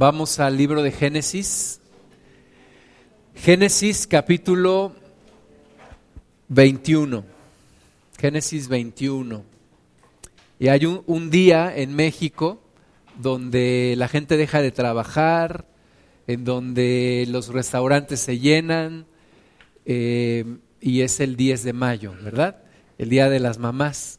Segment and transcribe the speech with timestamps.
[0.00, 1.78] Vamos al libro de Génesis.
[3.34, 4.94] Génesis capítulo
[6.48, 7.22] 21.
[8.18, 9.44] Génesis 21.
[10.58, 12.62] Y hay un, día en México
[13.18, 15.66] donde la gente deja de trabajar,
[16.26, 19.04] en donde los restaurantes se llenan,
[19.84, 20.46] eh,
[20.80, 22.62] y es el 10 de mayo, ¿verdad?
[22.96, 24.18] El Día de las Mamás.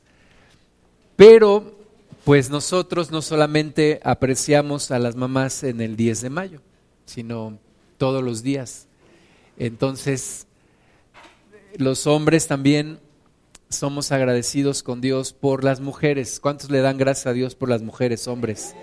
[1.15, 1.80] Pero
[2.23, 6.61] pues nosotros no solamente apreciamos a las mamás en el 10 de mayo,
[7.05, 7.57] sino
[7.97, 8.87] todos los días.
[9.57, 10.47] Entonces,
[11.77, 12.99] los hombres también
[13.69, 16.39] somos agradecidos con Dios por las mujeres.
[16.39, 18.75] ¿Cuántos le dan gracias a Dios por las mujeres, hombres?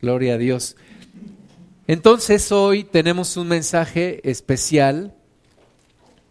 [0.00, 0.76] Gloria a Dios.
[1.86, 5.14] Entonces hoy tenemos un mensaje especial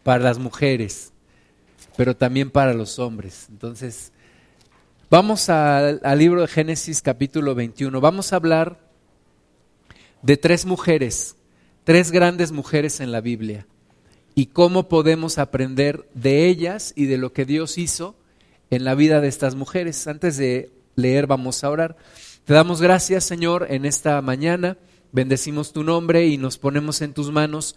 [0.04, 1.14] para las mujeres,
[1.98, 3.48] pero también para los hombres.
[3.50, 4.12] Entonces,
[5.08, 8.02] Vamos al, libro de Génesis capítulo 21.
[8.02, 8.80] Vamos a hablar
[10.24, 11.36] de tres mujeres,
[11.84, 13.68] tres grandes mujeres en la Biblia
[14.34, 18.16] y cómo podemos aprender de ellas y de lo que Dios hizo
[18.72, 20.08] en la vida de estas mujeres.
[20.08, 21.98] Antes de leer vamos a orar.
[22.44, 24.76] Te damos gracias Señor en esta mañana,
[25.12, 27.76] bendecimos tu nombre y nos ponemos en tus manos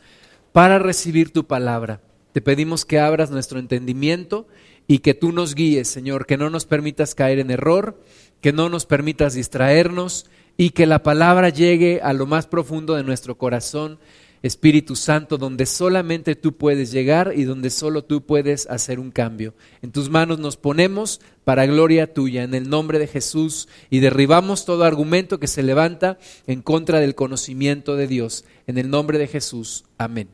[0.52, 2.00] para recibir tu palabra.
[2.32, 4.46] Te pedimos que abras nuestro entendimiento
[4.90, 8.02] y que tú nos guíes, Señor, que no nos permitas caer en error,
[8.40, 13.04] que no nos permitas distraernos y que la palabra llegue a lo más profundo de
[13.04, 13.98] nuestro corazón,
[14.42, 19.52] Espíritu Santo, donde solamente tú puedes llegar y donde solo tú puedes hacer un cambio.
[19.82, 24.64] En tus manos nos ponemos para gloria tuya, en el nombre de Jesús, y derribamos
[24.64, 28.44] todo argumento que se levanta en contra del conocimiento de Dios.
[28.66, 29.84] En el nombre de Jesús.
[29.98, 30.28] Amén.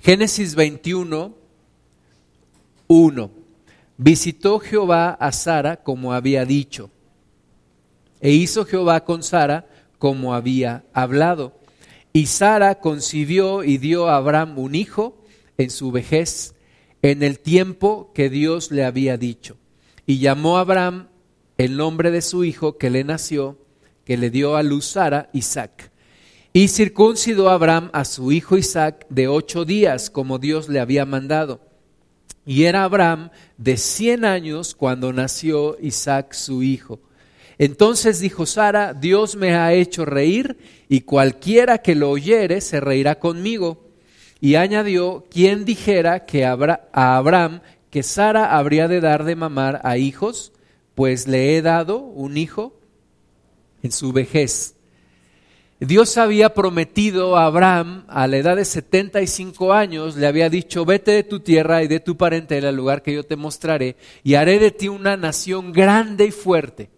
[0.00, 1.43] Génesis 21
[2.88, 3.30] 1.
[3.96, 6.90] Visitó Jehová a Sara como había dicho,
[8.20, 9.66] e hizo Jehová con Sara
[9.98, 11.52] como había hablado.
[12.12, 15.16] Y Sara concibió y dio a Abraham un hijo
[15.58, 16.54] en su vejez,
[17.02, 19.56] en el tiempo que Dios le había dicho.
[20.06, 21.08] Y llamó a Abraham
[21.58, 23.58] el nombre de su hijo que le nació,
[24.04, 25.90] que le dio a luz Sara, Isaac.
[26.52, 31.60] Y circuncidó Abraham a su hijo Isaac de ocho días, como Dios le había mandado.
[32.46, 37.00] Y era Abraham de cien años cuando nació Isaac su hijo.
[37.58, 43.18] Entonces dijo Sara, Dios me ha hecho reír y cualquiera que lo oyere se reirá
[43.18, 43.84] conmigo.
[44.40, 46.52] Y añadió, ¿quién dijera que a
[47.16, 47.60] Abraham
[47.90, 50.52] que Sara habría de dar de mamar a hijos?
[50.94, 52.78] Pues le he dado un hijo
[53.82, 54.73] en su vejez.
[55.80, 61.10] Dios había prometido a Abraham a la edad de 75 años, le había dicho, vete
[61.10, 64.58] de tu tierra y de tu parentela al lugar que yo te mostraré, y haré
[64.58, 66.90] de ti una nación grande y fuerte.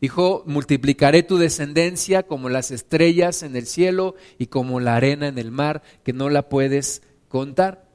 [0.00, 5.38] Dijo, multiplicaré tu descendencia como las estrellas en el cielo y como la arena en
[5.38, 7.86] el mar, que no la puedes contar.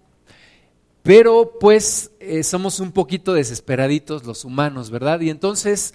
[1.03, 5.19] Pero pues eh, somos un poquito desesperaditos los humanos, ¿verdad?
[5.19, 5.93] Y entonces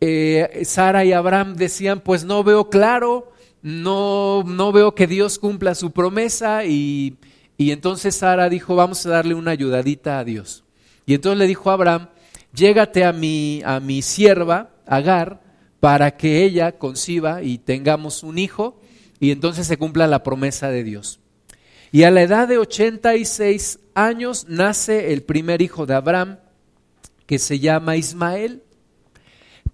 [0.00, 3.32] eh, Sara y Abraham decían, pues no veo claro,
[3.62, 7.16] no, no veo que Dios cumpla su promesa y,
[7.56, 10.64] y entonces Sara dijo, vamos a darle una ayudadita a Dios.
[11.06, 12.08] Y entonces le dijo a Abraham,
[12.52, 15.42] llégate a mi, a mi sierva, Agar,
[15.80, 18.80] para que ella conciba y tengamos un hijo
[19.20, 21.20] y entonces se cumpla la promesa de Dios.
[21.90, 26.38] Y a la edad de 86 años nace el primer hijo de Abraham,
[27.26, 28.62] que se llama Ismael.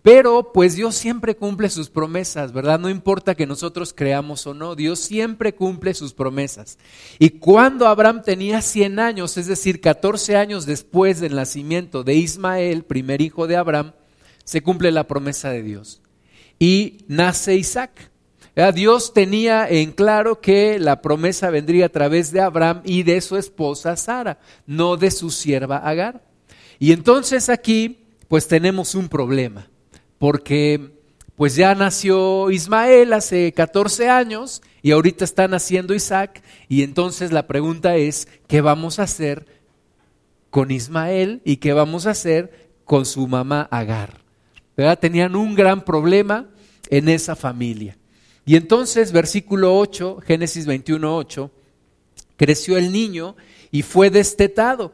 [0.05, 2.79] Pero pues Dios siempre cumple sus promesas, ¿verdad?
[2.79, 6.77] No importa que nosotros creamos o no, Dios siempre cumple sus promesas.
[7.19, 12.85] Y cuando Abraham tenía 100 años, es decir, 14 años después del nacimiento de Ismael,
[12.85, 13.93] primer hijo de Abraham,
[14.45, 16.03] se cumple la promesa de Dios.
[16.59, 18.11] Y nace Isaac.
[18.75, 23.39] Dios tenía en claro que la promesa vendría a través de Abraham y de su
[23.39, 26.23] esposa Sara, no de su sierva Agar.
[26.79, 29.71] Y entonces aquí pues tenemos un problema
[30.19, 30.95] porque
[31.37, 37.47] pues ya nació Ismael hace 14 años y ahorita está naciendo Isaac y entonces la
[37.47, 39.47] pregunta es, ¿qué vamos a hacer
[40.51, 44.21] con Ismael y qué vamos a hacer con su mamá Agar?
[44.77, 44.99] ¿Verdad?
[44.99, 46.49] Tenían un gran problema
[46.91, 47.97] en esa familia.
[48.47, 51.51] Y entonces, versículo 8, Génesis 21, 8,
[52.37, 53.37] creció el niño
[53.71, 54.93] y fue destetado.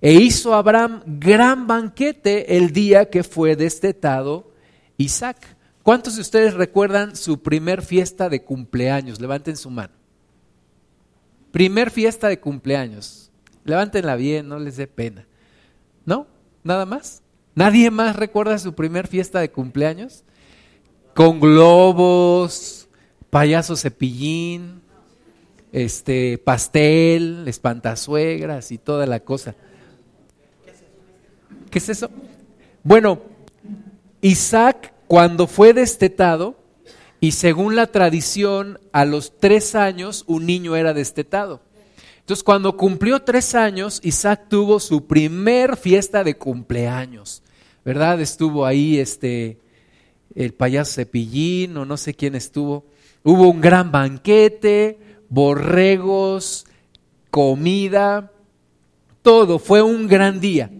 [0.00, 4.53] E hizo Abraham gran banquete el día que fue destetado
[4.96, 5.56] Isaac.
[5.82, 9.20] ¿Cuántos de ustedes recuerdan su primer fiesta de cumpleaños?
[9.20, 9.92] Levanten su mano.
[11.50, 13.30] Primer fiesta de cumpleaños.
[13.64, 15.26] Levántenla bien, no les dé pena.
[16.04, 16.26] ¿No?
[16.62, 17.22] ¿Nada más?
[17.54, 20.24] ¿Nadie más recuerda su primer fiesta de cumpleaños?
[21.14, 22.88] con globos,
[23.30, 24.82] payaso cepillín,
[25.72, 29.54] este pastel, espantasuegras y toda la cosa.
[31.70, 32.10] ¿Qué es eso?
[32.82, 33.22] Bueno,
[34.24, 36.56] Isaac cuando fue destetado,
[37.20, 41.60] y según la tradición, a los tres años un niño era destetado.
[42.20, 47.42] Entonces, cuando cumplió tres años, Isaac tuvo su primer fiesta de cumpleaños,
[47.84, 48.18] ¿verdad?
[48.22, 49.58] Estuvo ahí este,
[50.34, 52.86] el payaso Cepillín o no sé quién estuvo.
[53.24, 54.98] Hubo un gran banquete,
[55.28, 56.64] borregos,
[57.30, 58.32] comida,
[59.20, 60.70] todo, fue un gran día.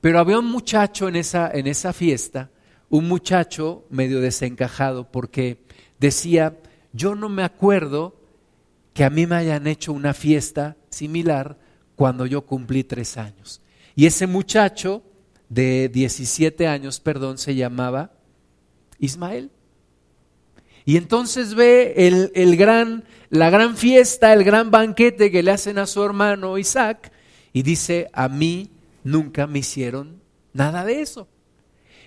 [0.00, 2.48] Pero había un muchacho en esa, en esa fiesta,
[2.90, 5.64] un muchacho medio desencajado, porque
[5.98, 6.58] decía,
[6.92, 8.20] yo no me acuerdo
[8.92, 11.56] que a mí me hayan hecho una fiesta similar
[11.94, 13.62] cuando yo cumplí tres años.
[13.94, 15.02] Y ese muchacho
[15.48, 18.12] de 17 años, perdón, se llamaba
[18.98, 19.50] Ismael.
[20.84, 25.78] Y entonces ve el, el gran, la gran fiesta, el gran banquete que le hacen
[25.78, 27.12] a su hermano Isaac
[27.52, 28.70] y dice, a mí
[29.04, 30.20] nunca me hicieron
[30.52, 31.28] nada de eso.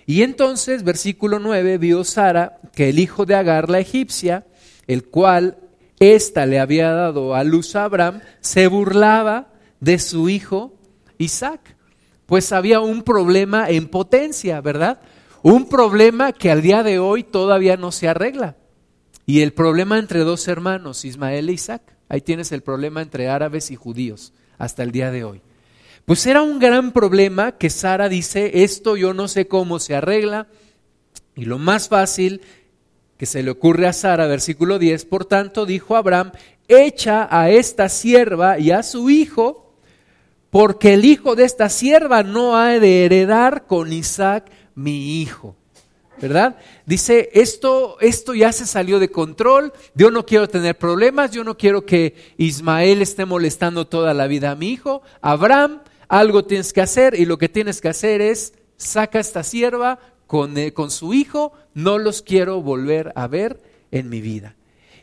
[0.06, 4.46] Y entonces, versículo 9, vio Sara que el hijo de Agar, la egipcia,
[4.86, 5.58] el cual
[5.98, 9.48] ésta le había dado a luz a Abraham, se burlaba
[9.80, 10.74] de su hijo
[11.18, 11.76] Isaac.
[12.26, 15.00] Pues había un problema en potencia, ¿verdad?
[15.42, 18.56] Un problema que al día de hoy todavía no se arregla.
[19.26, 21.82] Y el problema entre dos hermanos, Ismael e Isaac.
[22.08, 25.42] Ahí tienes el problema entre árabes y judíos hasta el día de hoy.
[26.04, 30.48] Pues era un gran problema que Sara dice, esto yo no sé cómo se arregla.
[31.34, 32.42] Y lo más fácil
[33.16, 36.32] que se le ocurre a Sara, versículo 10, por tanto dijo Abraham,
[36.68, 39.74] echa a esta sierva y a su hijo,
[40.50, 45.56] porque el hijo de esta sierva no ha de heredar con Isaac mi hijo.
[46.20, 46.56] ¿verdad?
[46.86, 51.56] Dice, esto, esto ya se salió de control, yo no quiero tener problemas, yo no
[51.56, 55.02] quiero que Ismael esté molestando toda la vida a mi hijo.
[55.20, 59.98] Abraham, algo tienes que hacer y lo que tienes que hacer es, saca esta sierva
[60.26, 63.60] con, eh, con su hijo, no los quiero volver a ver
[63.90, 64.56] en mi vida.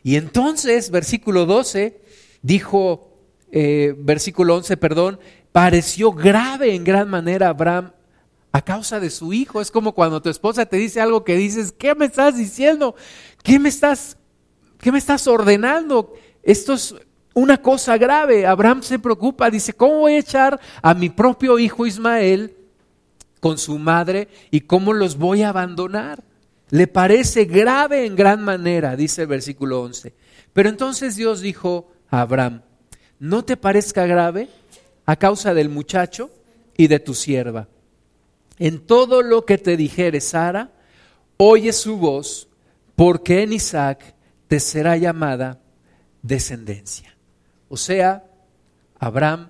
[0.04, 2.02] Y entonces, versículo 12,
[2.42, 3.18] dijo,
[3.52, 5.20] eh, versículo 11, perdón,
[5.52, 7.92] pareció grave en gran manera Abraham
[8.52, 9.62] a causa de su hijo.
[9.62, 12.96] Es como cuando tu esposa te dice algo que dices, ¿qué me estás diciendo?
[13.44, 14.18] ¿Qué me estás,
[14.80, 16.14] qué me estás ordenando?
[16.44, 16.96] Esto es
[17.34, 18.46] una cosa grave.
[18.46, 22.56] Abraham se preocupa, dice, ¿cómo voy a echar a mi propio hijo Ismael
[23.40, 26.24] con su madre y cómo los voy a abandonar?
[26.70, 30.14] Le parece grave en gran manera, dice el versículo 11.
[30.54, 32.62] Pero entonces Dios dijo a Abraham,
[33.20, 34.50] ¿no te parezca grave
[35.06, 36.30] a causa del muchacho
[36.78, 37.68] y de tu sierva?
[38.58, 40.72] En todo lo que te dijere Sara,
[41.38, 42.48] oye su voz,
[42.96, 44.16] porque en Isaac
[44.48, 45.60] te será llamada
[46.22, 47.11] descendencia.
[47.72, 48.26] O sea,
[49.00, 49.50] Abraham,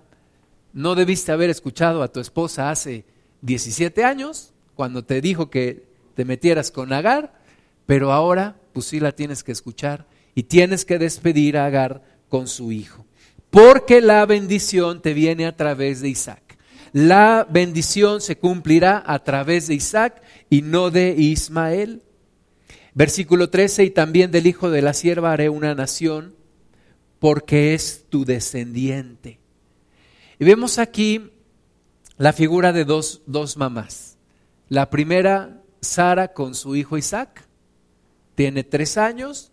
[0.71, 3.03] no debiste haber escuchado a tu esposa hace
[3.41, 7.33] 17 años, cuando te dijo que te metieras con Agar,
[7.85, 12.47] pero ahora pues sí la tienes que escuchar y tienes que despedir a Agar con
[12.47, 13.05] su hijo,
[13.49, 16.51] porque la bendición te viene a través de Isaac
[16.93, 22.01] la bendición se cumplirá a través de Isaac y no de Ismael.
[22.93, 26.35] Versículo 13, y también del hijo de la sierva haré una nación,
[27.21, 29.39] porque es tu descendiente.
[30.39, 31.31] Y vemos aquí
[32.17, 34.17] la figura de dos, dos mamás.
[34.69, 37.47] La primera, Sara con su hijo Isaac,
[38.33, 39.51] tiene tres años,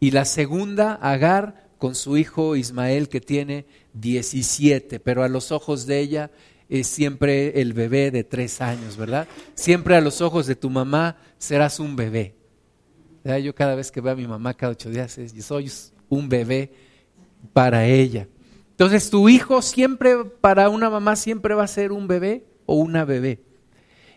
[0.00, 5.84] y la segunda, Agar, con su hijo Ismael, que tiene 17, pero a los ojos
[5.84, 6.30] de ella
[6.70, 9.28] es siempre el bebé de tres años, ¿verdad?
[9.54, 12.34] Siempre a los ojos de tu mamá serás un bebé.
[13.42, 15.70] Yo cada vez que veo a mi mamá cada ocho días, yo soy
[16.08, 16.88] un bebé
[17.52, 18.28] para ella.
[18.70, 23.04] Entonces tu hijo siempre, para una mamá, siempre va a ser un bebé o una
[23.04, 23.40] bebé.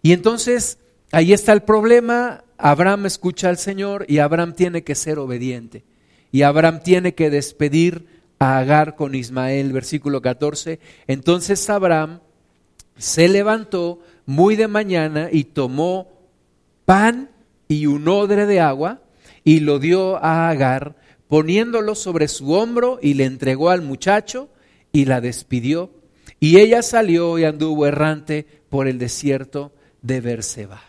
[0.01, 0.77] Y entonces
[1.11, 2.43] ahí está el problema.
[2.57, 5.83] Abraham escucha al Señor y Abraham tiene que ser obediente.
[6.31, 8.07] Y Abraham tiene que despedir
[8.39, 10.79] a Agar con Ismael, versículo 14.
[11.07, 12.19] Entonces Abraham
[12.97, 16.11] se levantó muy de mañana y tomó
[16.85, 17.29] pan
[17.67, 19.01] y un odre de agua
[19.43, 20.95] y lo dio a Agar,
[21.33, 24.49] poniéndolo sobre su hombro y le entregó al muchacho
[24.91, 25.89] y la despidió.
[26.39, 29.73] Y ella salió y anduvo errante por el desierto
[30.03, 30.83] de Berseba.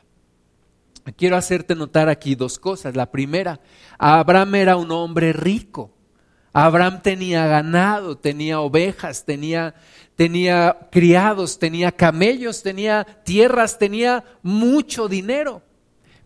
[1.17, 2.95] Quiero hacerte notar aquí dos cosas.
[2.95, 3.59] La primera,
[3.97, 5.95] Abraham era un hombre rico.
[6.53, 9.75] Abraham tenía ganado, tenía ovejas, tenía
[10.15, 15.63] tenía criados, tenía camellos, tenía tierras, tenía mucho dinero.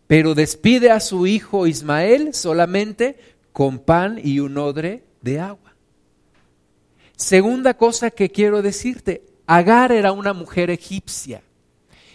[0.07, 5.75] pero despide a su hijo Ismael solamente con pan y un odre de agua.
[7.17, 11.43] Segunda cosa que quiero decirte, Agar era una mujer egipcia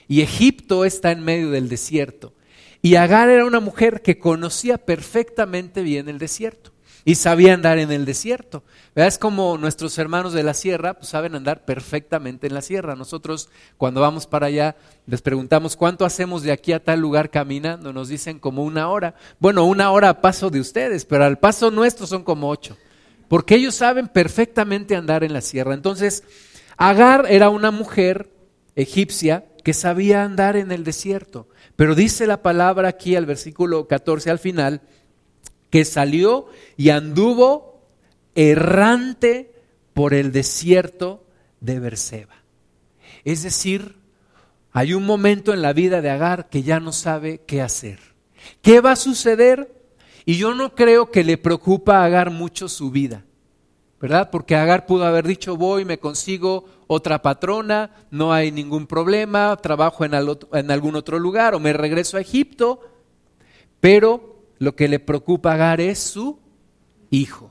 [0.08, 2.32] y Egipto está en medio del desierto.
[2.80, 6.72] Y Agar era una mujer que conocía perfectamente bien el desierto
[7.04, 8.62] y sabía andar en el desierto.
[8.94, 12.96] Es como nuestros hermanos de la sierra pues, saben andar perfectamente en la sierra.
[12.96, 17.92] Nosotros cuando vamos para allá les preguntamos cuánto hacemos de aquí a tal lugar caminando.
[17.92, 19.14] Nos dicen como una hora.
[19.38, 22.76] Bueno, una hora a paso de ustedes, pero al paso nuestro son como ocho.
[23.28, 25.74] Porque ellos saben perfectamente andar en la sierra.
[25.74, 26.22] Entonces,
[26.76, 28.30] Agar era una mujer
[28.74, 31.48] egipcia que sabía andar en el desierto.
[31.76, 34.82] Pero dice la palabra aquí al versículo 14 al final,
[35.74, 37.80] que salió y anduvo
[38.36, 39.52] errante
[39.92, 41.24] por el desierto
[41.58, 42.36] de Berseba.
[43.24, 43.96] Es decir,
[44.70, 47.98] hay un momento en la vida de Agar que ya no sabe qué hacer.
[48.62, 49.74] ¿Qué va a suceder?
[50.24, 53.24] Y yo no creo que le preocupa a Agar mucho su vida,
[54.00, 54.30] ¿verdad?
[54.30, 60.04] Porque Agar pudo haber dicho, voy, me consigo otra patrona, no hay ningún problema, trabajo
[60.04, 62.80] en, en algún otro lugar o me regreso a Egipto,
[63.80, 66.38] pero lo que le preocupa a Agar es su
[67.10, 67.50] hijo.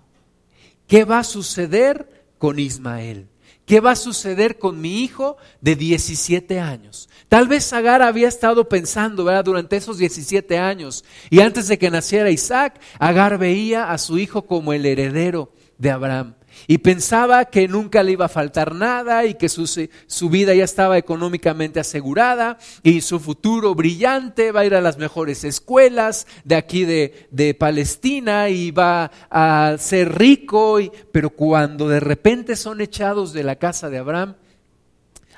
[0.87, 3.27] ¿Qué va a suceder con Ismael?
[3.65, 7.09] ¿Qué va a suceder con mi hijo de 17 años?
[7.29, 9.45] Tal vez Agar había estado pensando ¿verdad?
[9.45, 14.45] durante esos 17 años y antes de que naciera Isaac, Agar veía a su hijo
[14.45, 16.35] como el heredero de Abraham
[16.67, 20.63] y pensaba que nunca le iba a faltar nada y que su, su, vida ya
[20.63, 26.55] estaba económicamente asegurada y su futuro brillante, va a ir a las mejores escuelas de
[26.55, 32.81] aquí de, de Palestina y va a ser rico, y, pero cuando de repente son
[32.81, 34.35] echados de la casa de Abraham,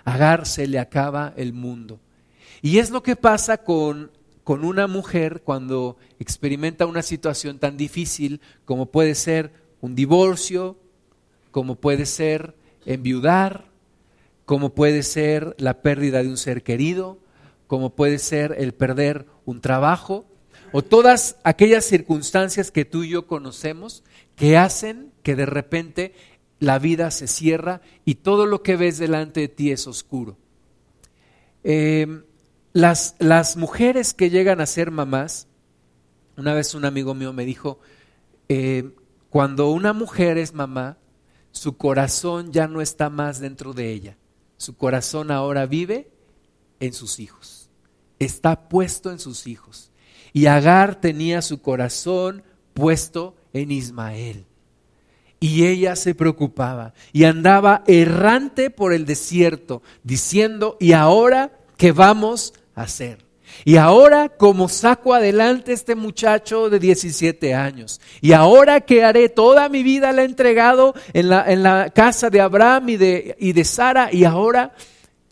[0.05, 1.99] Agar se le acaba el mundo.
[2.61, 4.11] Y es lo que pasa con,
[4.43, 10.77] con una mujer cuando experimenta una situación tan difícil como puede ser un divorcio,
[11.55, 12.53] como puede ser
[12.85, 13.69] enviudar,
[14.43, 17.17] como puede ser la pérdida de un ser querido,
[17.67, 20.25] como puede ser el perder un trabajo,
[20.73, 24.03] o todas aquellas circunstancias que tú y yo conocemos
[24.35, 26.13] que hacen que de repente
[26.59, 30.35] la vida se cierra y todo lo que ves delante de ti es oscuro.
[31.63, 32.25] Em,
[32.73, 35.47] las, las, mujeres que llegan a ser mamás,
[36.35, 37.79] una vez un amigo mío me dijo,
[38.49, 38.91] eh,
[39.29, 40.97] cuando una mujer es mamá,
[41.55, 44.17] su corazón ya no está más dentro de ella.
[44.57, 46.11] Su corazón ahora vive
[46.81, 47.69] en sus hijos.
[48.19, 49.89] Está puesto en sus hijos.
[50.33, 52.43] Y Agar tenía su corazón
[52.73, 54.45] puesto en Ismael.
[55.39, 62.53] Y ella se preocupaba y andaba errante por el desierto, diciendo, ¿y ahora qué vamos
[62.75, 63.24] a hacer?
[63.63, 68.01] Y ahora, como saco adelante este muchacho de 17 años?
[68.21, 72.29] Y ahora que haré toda mi vida la he entregado en la, en la casa
[72.29, 74.09] de Abraham y de, y de Sara.
[74.11, 74.73] Y ahora,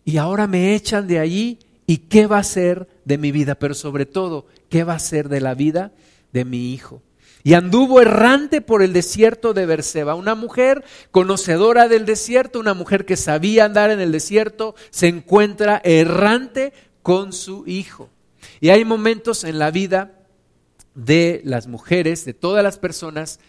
[0.04, 1.58] y ahora me echan de allí.
[1.86, 3.56] ¿Y qué va a ser de mi vida?
[3.56, 5.92] Pero sobre todo, ¿qué va a ser de la vida
[6.32, 7.02] de mi hijo?
[7.46, 10.14] Y anduvo errante por el desierto de Berseba.
[10.14, 15.82] Una mujer conocedora del desierto, una mujer que sabía andar en el desierto, se encuentra
[15.84, 18.08] errante con su hijo.
[18.60, 20.24] Y hay momentos en la vida
[20.94, 23.40] de las mujeres, de todas las personas,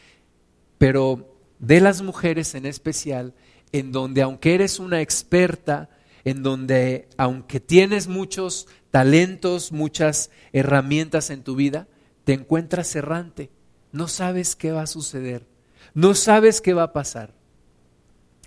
[0.77, 3.33] pero de las mujeres en especial,
[3.71, 5.89] en donde aunque eres una experta,
[6.23, 11.87] en donde aunque tienes muchos talentos, muchas herramientas en tu vida,
[12.23, 13.51] te encuentras errante,
[13.91, 15.45] no sabes qué va a suceder,
[15.93, 17.33] no sabes qué va a pasar.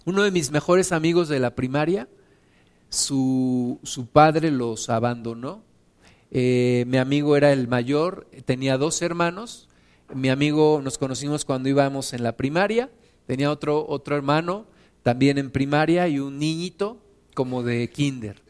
[0.05, 2.09] Uno de mis mejores amigos de la primaria,
[2.89, 5.68] su, su padre los abandonó
[6.31, 9.69] eh, mi amigo era el mayor, tenía dos hermanos.
[10.15, 12.91] Mi amigo nos conocimos cuando íbamos en la primaria.
[13.27, 14.67] Tenía otro, otro hermano
[15.03, 16.99] también en primaria y un niñito
[17.35, 18.43] como de kinder.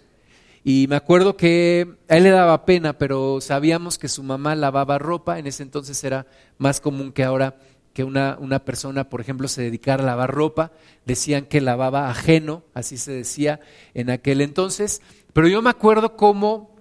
[0.65, 4.99] Y me acuerdo que a él le daba pena, pero sabíamos que su mamá lavaba
[4.99, 5.39] ropa.
[5.39, 6.27] En ese entonces era
[6.59, 7.59] más común que ahora
[7.93, 10.73] que una, una, persona, por ejemplo, se dedicara a lavar ropa.
[11.07, 13.61] Decían que lavaba ajeno, así se decía
[13.95, 15.01] en aquel entonces.
[15.33, 16.78] Pero yo me acuerdo cómo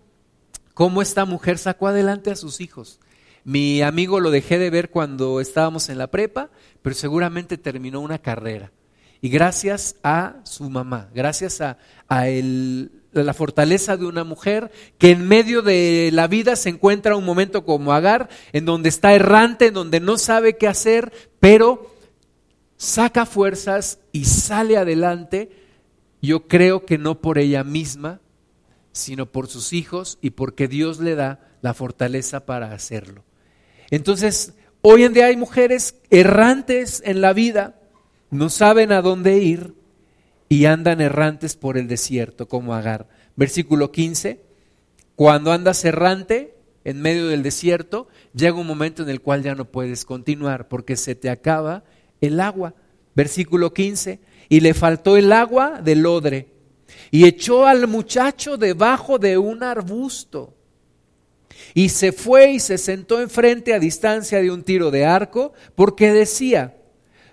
[0.77, 2.99] cómo esta mujer sacó adelante a sus hijos.
[3.43, 6.51] Mi amigo lo dejé de ver cuando estábamos en la prepa,
[6.83, 8.71] pero seguramente terminó una carrera.
[9.19, 14.69] Y gracias a su mamá, gracias a, la fortaleza de una mujer
[14.99, 19.15] que en medio de la vida se encuentra un momento como Agar, en donde está
[19.15, 21.91] errante, en donde no sabe qué hacer, pero
[22.75, 25.49] saca fuerzas y sale adelante,
[26.21, 28.21] yo creo que no por ella misma,
[28.97, 33.23] sino por sus hijos y porque Dios le da la fortaleza para hacerlo.
[33.89, 37.79] Entonces, hoy en día hay mujeres errantes en la vida,
[38.29, 39.73] no saben a dónde ir
[40.49, 43.07] y andan errantes por el desierto, como Agar.
[43.35, 44.41] Versículo 15,
[45.15, 49.65] cuando andas errante en medio del desierto, llega un momento en el cual ya no
[49.65, 51.83] puedes continuar porque se te acaba
[52.21, 52.75] el agua.
[53.15, 56.56] Versículo 15, y le faltó el agua del odre
[57.11, 60.53] y echó al muchacho debajo de un arbusto.
[61.73, 66.11] Y se fue y se sentó enfrente a distancia de un tiro de arco, porque
[66.11, 66.77] decía,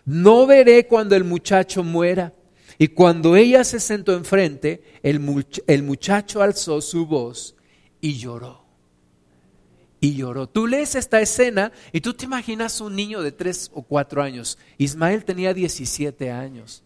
[0.04, 2.34] no veré cuando el muchacho muera.
[2.78, 7.54] Y cuando ella se sentó enfrente, el, el muchacho alzó su voz
[8.00, 8.64] y lloró.
[10.00, 10.48] Y lloró.
[10.48, 14.58] Tú lees esta escena y tú te imaginas un niño de tres o cuatro años.
[14.76, 16.82] Ismael tenía 17 años.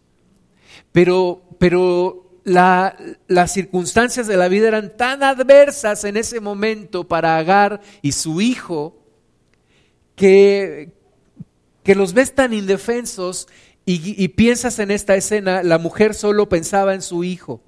[0.93, 7.81] Pero, pero las circunstancias de la vida eran tan adversas en ese momento para Agar
[8.03, 8.99] y su hijo
[10.17, 10.93] que,
[11.83, 13.49] que los ves tan indefensos
[13.85, 17.63] y, y, piensas en esta escena, la mujer solo pensaba en su hijo.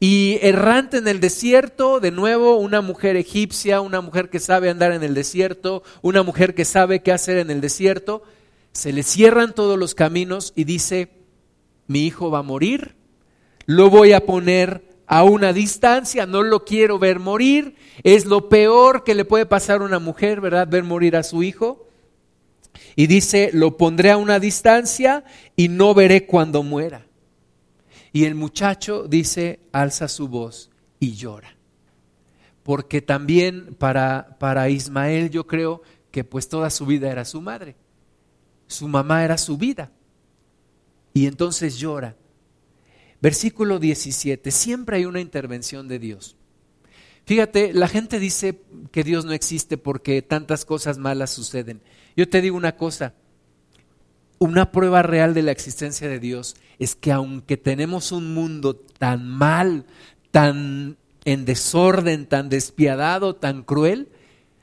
[0.00, 4.92] Y errante en el desierto, de nuevo, una mujer egipcia, una mujer que sabe andar
[4.92, 8.22] en el desierto, una mujer que sabe qué hacer en el desierto,
[8.72, 11.10] se le cierran todos los caminos y dice,
[11.86, 12.96] mi hijo va a morir,
[13.70, 19.04] lo voy a poner a una distancia, no lo quiero ver morir, es lo peor
[19.04, 20.66] que le puede pasar a una mujer, ¿verdad?
[20.66, 21.86] Ver morir a su hijo.
[22.96, 25.22] Y dice, lo pondré a una distancia
[25.54, 27.06] y no veré cuando muera.
[28.12, 31.56] Y el muchacho dice, alza su voz y llora.
[32.64, 37.76] Porque también para, para Ismael yo creo que pues toda su vida era su madre.
[38.66, 39.92] Su mamá era su vida.
[41.14, 42.16] Y entonces llora.
[43.20, 46.36] Versículo 17, siempre hay una intervención de Dios.
[47.26, 51.80] Fíjate, la gente dice que Dios no existe porque tantas cosas malas suceden.
[52.16, 53.14] Yo te digo una cosa,
[54.38, 59.28] una prueba real de la existencia de Dios es que aunque tenemos un mundo tan
[59.28, 59.84] mal,
[60.30, 64.08] tan en desorden, tan despiadado, tan cruel,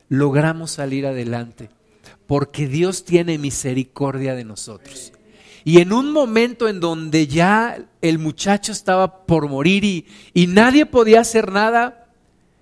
[0.10, 1.70] logramos salir adelante,
[2.26, 5.14] porque Dios tiene misericordia de nosotros.
[5.64, 10.86] Y en un momento en donde ya el muchacho estaba por morir y, y nadie
[10.86, 12.08] podía hacer nada,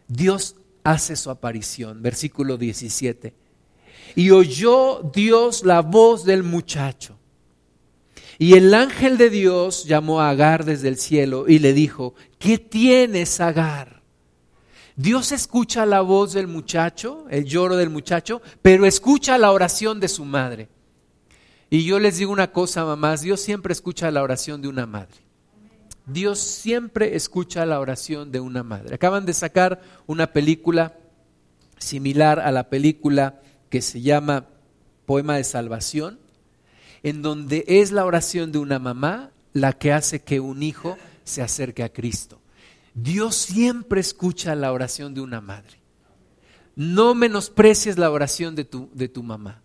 [0.08, 2.02] Dios hace su aparición.
[2.02, 3.34] Versículo 17.
[4.16, 7.18] Y oyó Dios la voz del muchacho.
[8.38, 12.58] Y el ángel de Dios llamó a Agar desde el cielo y le dijo, ¿qué
[12.58, 14.02] tienes, Agar?
[14.98, 20.08] Dios escucha la voz del muchacho, el lloro del muchacho, pero escucha la oración de
[20.08, 20.70] su madre.
[21.76, 25.18] Y yo les digo una cosa, mamás, Dios siempre escucha la oración de una madre.
[26.06, 28.96] Dios siempre escucha la oración de una madre.
[28.96, 30.98] Acaban de sacar una película
[31.78, 34.46] similar a la película que se llama
[35.06, 36.18] Poema de Salvación,
[37.04, 41.42] en donde es la oración de una mamá la que hace que un hijo se
[41.42, 42.40] acerque a Cristo.
[42.94, 45.82] Dios siempre escucha la oración de una madre.
[46.78, 49.65] No menosprecies la oración de tu, de tu mamá.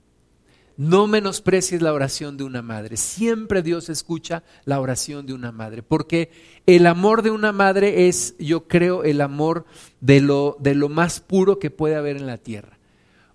[0.80, 2.96] No menosprecies la oración de una madre.
[2.96, 6.30] Siempre Dios escucha la oración de una madre, porque
[6.64, 9.66] el amor de una madre es, yo creo, el amor
[10.00, 12.78] de lo, de lo más puro que puede haber en la tierra.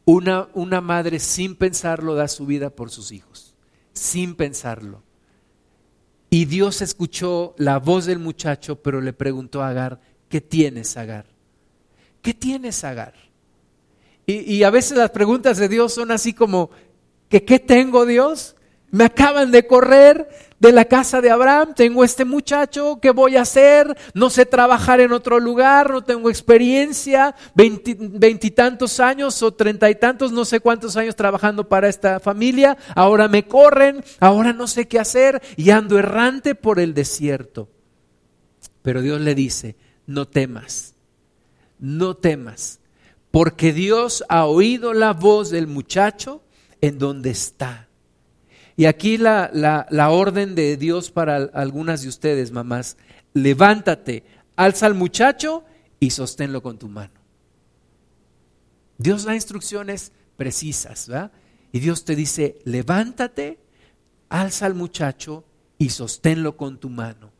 [0.05, 3.53] Una, una madre sin pensarlo da su vida por sus hijos,
[3.93, 5.03] sin pensarlo.
[6.31, 11.27] Y Dios escuchó la voz del muchacho, pero le preguntó a Agar, ¿qué tienes, Agar?
[12.23, 13.13] ¿Qué tienes, Agar?
[14.25, 16.71] Y, y a veces las preguntas de Dios son así como,
[17.29, 18.55] ¿Que qué tengo Dios?
[18.91, 23.41] Me acaban de correr de la casa de Abraham, tengo este muchacho, ¿qué voy a
[23.41, 23.97] hacer?
[24.13, 30.31] No sé trabajar en otro lugar, no tengo experiencia, veintitantos años o treinta y tantos,
[30.31, 34.97] no sé cuántos años trabajando para esta familia, ahora me corren, ahora no sé qué
[34.97, 37.67] hacer y ando errante por el desierto.
[38.81, 39.75] Pero Dios le dice,
[40.07, 40.95] no temas,
[41.79, 42.79] no temas,
[43.29, 46.44] porque Dios ha oído la voz del muchacho
[46.81, 47.87] en donde está.
[48.77, 52.97] Y aquí la, la, orden de Dios para algunas de ustedes, mamás,
[53.33, 54.23] levántate,
[54.55, 55.63] alza al muchacho
[55.99, 57.13] y sosténlo con tu mano.
[58.97, 61.31] Dios da instrucciones precisas, ¿verdad?
[61.71, 63.59] Y Dios te dice, levántate,
[64.29, 65.45] alza al muchacho
[65.77, 67.31] y sosténlo con tu mano,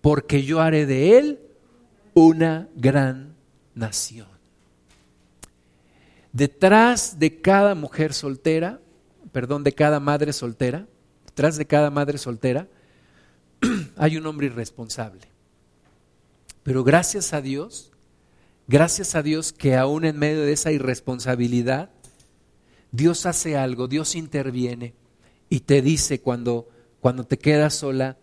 [0.00, 1.40] porque yo haré de él
[2.14, 3.34] una gran
[3.74, 4.35] nación.
[6.36, 8.80] Detrás de cada mujer soltera
[9.36, 10.86] perdón, de cada madre soltera,
[11.26, 12.68] detrás de cada madre soltera,
[13.96, 15.28] hay un hombre irresponsable.
[16.62, 17.92] Pero gracias a Dios,
[18.66, 21.90] gracias a Dios que aún en medio de esa irresponsabilidad,
[22.92, 24.94] Dios hace algo, Dios interviene
[25.50, 26.70] y te dice cuando,
[27.00, 28.16] cuando te quedas sola,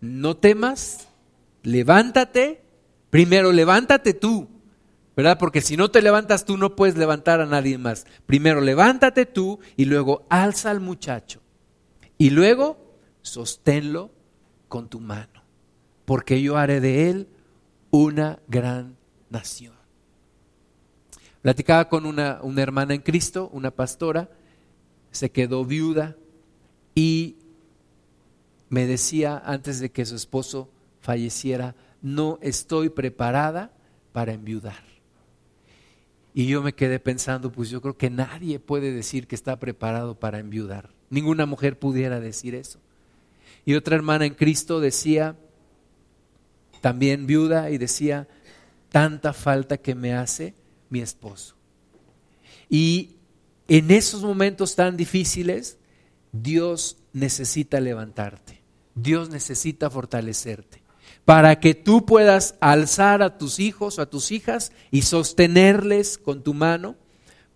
[0.00, 1.06] no temas,
[1.62, 2.62] levántate,
[3.10, 4.48] primero levántate tú,
[5.16, 5.38] ¿verdad?
[5.38, 8.06] Porque si no te levantas tú no puedes levantar a nadie más.
[8.26, 11.40] Primero levántate tú y luego alza al muchacho
[12.18, 14.10] y luego sosténlo
[14.68, 15.42] con tu mano,
[16.04, 17.28] porque yo haré de él
[17.90, 18.96] una gran
[19.30, 19.74] nación.
[21.40, 24.28] Platicaba con una, una hermana en Cristo, una pastora,
[25.12, 26.16] se quedó viuda
[26.94, 27.36] y
[28.68, 33.72] me decía antes de que su esposo falleciera, no estoy preparada
[34.12, 34.95] para enviudar.
[36.36, 40.20] Y yo me quedé pensando, pues yo creo que nadie puede decir que está preparado
[40.20, 40.90] para enviudar.
[41.08, 42.78] Ninguna mujer pudiera decir eso.
[43.64, 45.38] Y otra hermana en Cristo decía,
[46.82, 48.28] también viuda, y decía,
[48.90, 50.52] tanta falta que me hace
[50.90, 51.56] mi esposo.
[52.68, 53.16] Y
[53.66, 55.78] en esos momentos tan difíciles,
[56.32, 58.60] Dios necesita levantarte,
[58.94, 60.82] Dios necesita fortalecerte,
[61.26, 66.44] para que tú puedas alzar a tus hijos o a tus hijas y sostenerles con
[66.44, 66.94] tu mano,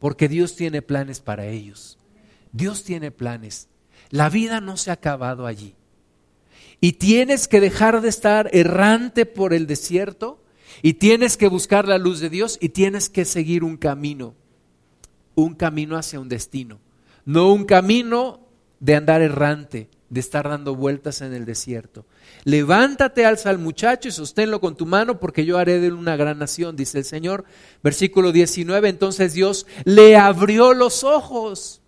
[0.01, 1.97] porque Dios tiene planes para ellos.
[2.51, 3.69] Dios tiene planes.
[4.11, 5.77] La vida no se ha acabado allí.
[6.81, 10.43] Y tienes que dejar de estar errante por el desierto
[10.83, 14.35] y tienes que buscar la luz de Dios y tienes que seguir un camino,
[15.37, 16.81] un camino hacia un destino,
[17.25, 18.41] no un camino
[18.81, 22.05] de andar errante, de estar dando vueltas en el desierto.
[22.45, 26.17] Levántate, alza al muchacho y sosténlo con tu mano porque yo haré de él una
[26.17, 27.45] gran nación, dice el Señor.
[27.83, 31.81] Versículo 19, entonces Dios le abrió los ojos,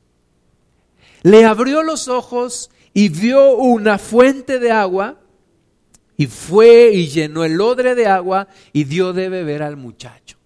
[1.23, 5.19] le abrió los ojos y vio una fuente de agua
[6.17, 10.39] y fue y llenó el odre de agua y dio de beber al muchacho.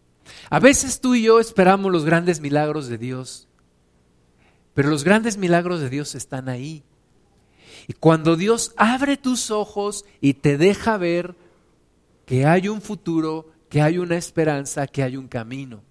[0.48, 3.48] A veces tú y yo esperamos los grandes milagros de Dios,
[4.72, 6.84] pero los grandes milagros de Dios están ahí.
[7.88, 11.36] Y cuando Dios abre tus ojos y te deja ver
[12.24, 15.82] que hay un futuro, que hay una esperanza, que hay un camino.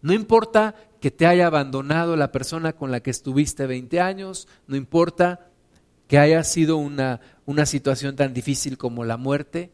[0.00, 4.76] No importa que te haya abandonado la persona con la que estuviste 20 años, no
[4.76, 5.48] importa
[6.08, 9.70] que haya sido una, una situación tan difícil como la muerte,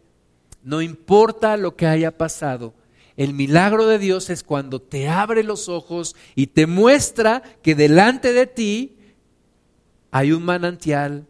[0.62, 2.74] no importa lo que haya pasado,
[3.18, 8.33] el milagro de Dios es cuando te abre los ojos y te muestra que delante
[8.33, 8.96] de ti
[10.11, 11.27] hay un manantial,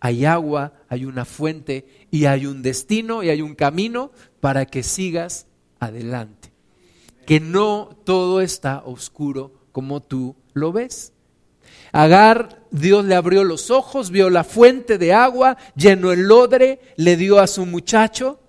[0.00, 4.82] hay agua, hay una fuente y hay un destino y hay un camino para que
[4.82, 5.46] sigas
[5.80, 6.52] adelante.
[7.26, 11.12] Que no todo está oscuro como tú lo ves.
[11.92, 17.16] Agar, Dios le abrió los ojos, vio la fuente de agua, llenó el odre, le
[17.16, 18.40] dio a su muchacho.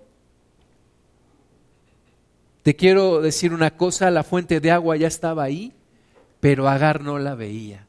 [2.62, 5.72] Te quiero decir una cosa, la fuente de agua ya estaba ahí,
[6.40, 7.86] pero Agar no la veía.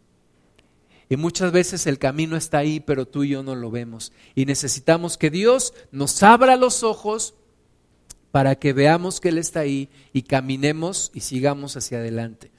[1.12, 4.14] Y muchas veces el camino está ahí, pero tú y yo no lo vemos.
[4.34, 7.34] Y necesitamos que Dios nos abra los ojos
[8.32, 12.50] para que veamos que Él está ahí y caminemos y sigamos hacia adelante.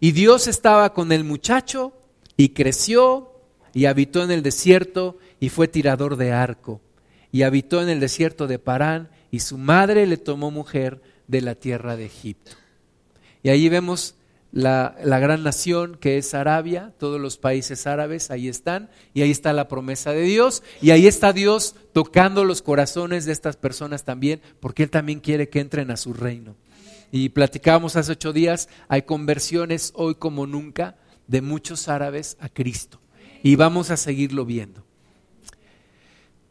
[0.00, 1.92] Y Dios estaba con el muchacho
[2.36, 3.34] y creció
[3.72, 6.80] y habitó en el desierto y fue tirador de arco.
[7.30, 11.54] Y habitó en el desierto de Parán y su madre le tomó mujer de la
[11.54, 12.50] tierra de Egipto.
[13.44, 14.16] Y allí vemos
[14.52, 19.30] la, la, gran nación que es Arabia, todos los países árabes, ahí están, y ahí
[19.30, 24.04] está la promesa de Dios, y ahí está Dios tocando los corazones de estas personas
[24.04, 26.54] también, porque Él también quiere que entren a su reino.
[27.10, 33.00] Y platicábamos hace ocho días, hay conversiones hoy como nunca, de muchos árabes a Cristo.
[33.42, 34.84] Y vamos a seguirlo viendo.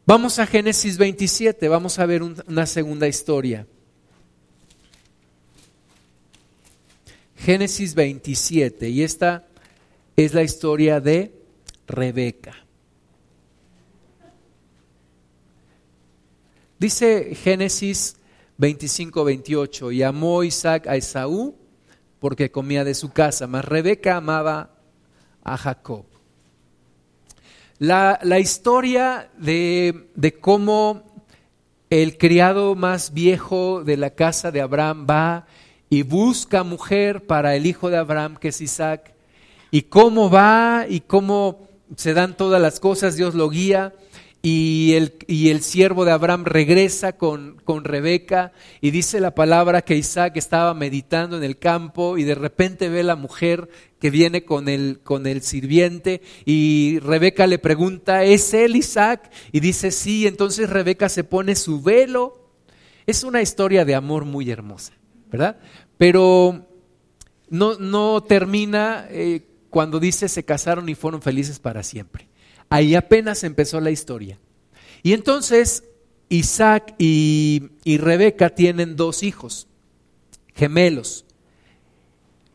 [0.04, 3.66] Vamos a Génesis 27, vamos a ver una segunda historia.
[7.44, 9.48] Génesis 27, y esta
[10.14, 11.34] es la historia de
[11.88, 12.54] Rebeca.
[16.78, 18.14] Dice Génesis
[18.58, 21.56] 25, 28, y amó Isaac a Esaú
[22.20, 24.78] porque comía de su casa, mas Rebeca amaba
[25.42, 26.04] a Jacob.
[27.80, 31.24] La, historia de, de cómo
[31.90, 35.46] el criado más viejo de la casa de Abraham va
[35.92, 39.12] y busca mujer para el hijo de Abraham, que es Isaac,
[39.70, 43.92] y cómo va y cómo se dan todas las cosas, Dios lo guía
[44.40, 49.82] y el, y el siervo de Abraham regresa con, con, Rebeca y dice la palabra
[49.82, 53.68] que Isaac estaba meditando en el campo y de repente ve la mujer
[54.00, 59.30] que viene con el, con el sirviente y Rebeca le pregunta, ¿es él Isaac?
[59.52, 62.48] Y dice, sí, entonces Rebeca se pone su velo.
[63.06, 64.94] Es una historia de amor muy hermosa.
[65.32, 65.56] ¿verdad?
[65.98, 66.66] Pero
[67.48, 72.28] no, no termina eh, cuando dice se casaron y fueron felices para siempre.
[72.68, 74.38] Ahí apenas empezó la historia.
[75.02, 75.84] Y entonces
[76.28, 79.68] Isaac y, y Rebeca tienen dos hijos,
[80.54, 81.26] gemelos.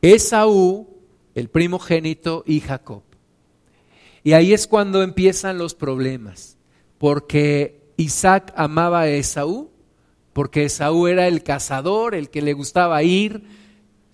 [0.01, 0.87] Esaú,
[1.35, 3.03] el primogénito, y Jacob.
[4.23, 6.57] Y ahí es cuando empiezan los problemas,
[6.97, 9.69] porque Isaac amaba a Esaú,
[10.37, 13.41] porque Esaú era el cazador, el que le gustaba ir,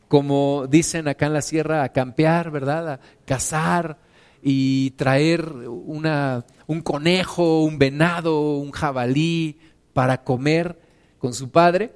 [0.07, 2.93] como dicen acá en la sierra, a campear, ¿verdad?
[2.93, 3.97] A cazar
[4.41, 9.59] y traer una, un conejo, un venado, un jabalí
[9.91, 10.79] para comer
[11.19, 11.93] con su padre.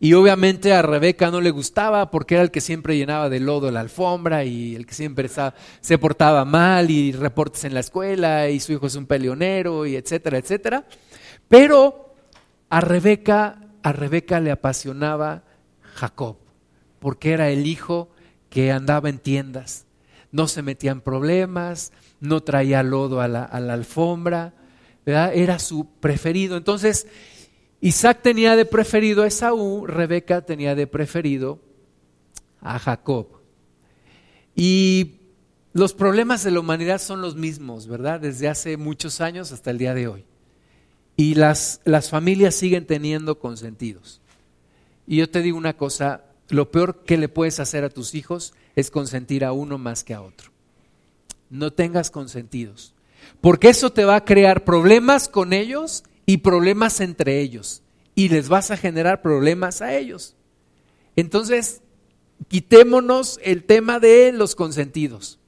[0.00, 3.70] Y obviamente a Rebeca no le gustaba porque era el que siempre llenaba de lodo
[3.70, 5.28] la alfombra y el que siempre
[5.80, 9.94] se portaba mal y reportes en la escuela y su hijo es un peleonero y
[9.94, 10.86] etcétera, etcétera.
[11.46, 12.07] Pero
[12.70, 15.44] a Rebeca, a Rebeca le apasionaba
[15.94, 16.36] Jacob
[16.98, 18.08] porque era el hijo
[18.50, 19.86] que andaba en tiendas,
[20.32, 24.54] no se metía en problemas, no traía lodo a la, alfombra,
[25.06, 26.56] era su preferido.
[26.56, 27.06] Entonces,
[27.80, 31.60] Isaac tenía de preferido a Esaú, Rebeca tenía de preferido
[32.60, 33.28] a Jacob.
[34.54, 35.20] Y
[35.72, 38.20] los problemas de la humanidad son los mismos, ¿verdad?
[38.20, 40.24] Desde hace muchos años hasta el día de hoy.
[41.18, 44.20] Y las, las familias siguen teniendo consentidos.
[45.04, 48.54] Y yo te digo una cosa, lo peor que le puedes hacer a tus hijos
[48.76, 50.52] es consentir a uno más que a otro.
[51.50, 52.94] No tengas consentidos,
[53.40, 57.82] porque eso te va a crear problemas con ellos y problemas entre ellos
[58.14, 60.36] y les vas a generar problemas a ellos.
[61.16, 61.82] Entonces,
[62.46, 65.40] quitémonos el tema de los consentidos.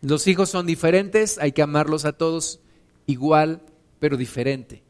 [0.00, 2.60] Los hijos son diferentes, hay que amarlos a todos
[3.06, 3.60] igual,
[3.98, 4.82] pero diferente,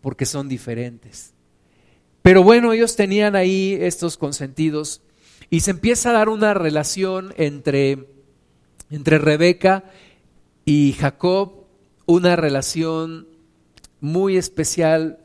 [0.00, 1.32] porque son diferentes.
[2.22, 5.02] Pero bueno, ellos tenían ahí estos consentidos
[5.50, 8.06] y se empieza a dar una relación entre,
[8.90, 9.84] entre Rebeca
[10.64, 11.66] y Jacob,
[12.06, 13.26] una relación
[14.00, 15.18] muy especial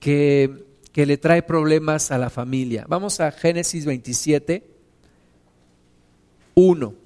[0.00, 2.84] que, que le trae problemas a la familia.
[2.88, 4.66] Vamos a Génesis 27,
[6.54, 7.03] 1.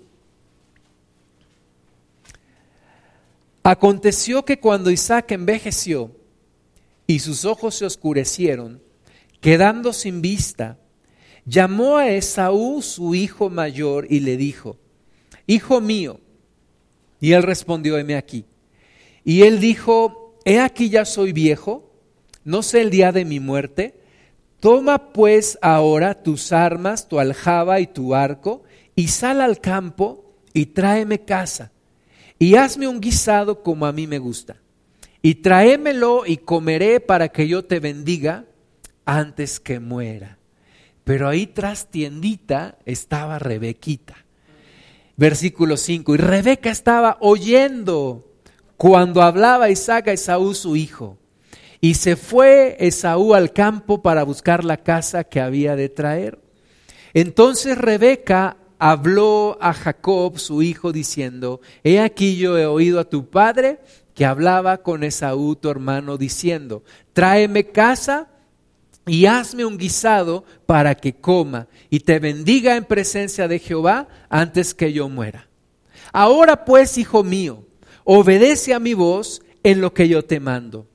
[3.62, 6.12] Aconteció que cuando Isaac envejeció
[7.06, 8.82] y sus ojos se oscurecieron,
[9.40, 10.78] quedando sin vista,
[11.44, 14.78] llamó a Esaú su hijo mayor y le dijo,
[15.46, 16.20] Hijo mío.
[17.20, 18.44] Y él respondió, heme aquí.
[19.24, 21.90] Y él dijo, He aquí ya soy viejo,
[22.44, 24.00] no sé el día de mi muerte.
[24.60, 28.62] Toma pues ahora tus armas, tu aljaba y tu arco,
[28.94, 31.72] y sal al campo y tráeme casa,
[32.38, 34.56] y hazme un guisado como a mí me gusta,
[35.22, 38.44] y tráemelo y comeré para que yo te bendiga
[39.04, 40.38] antes que muera.
[41.04, 44.26] Pero ahí tras tiendita estaba Rebequita.
[45.16, 46.14] Versículo 5.
[46.14, 48.30] Y Rebeca estaba oyendo
[48.76, 51.16] cuando hablaba Isaac a Esaú su hijo.
[51.80, 56.38] Y se fue Esaú al campo para buscar la casa que había de traer.
[57.14, 63.28] Entonces Rebeca habló a Jacob, su hijo, diciendo, He aquí yo he oído a tu
[63.28, 63.80] padre
[64.14, 68.28] que hablaba con Esaú, tu hermano, diciendo, Tráeme casa
[69.06, 74.74] y hazme un guisado para que coma y te bendiga en presencia de Jehová antes
[74.74, 75.48] que yo muera.
[76.12, 77.64] Ahora pues, hijo mío,
[78.04, 80.86] obedece a mi voz en lo que yo te mando.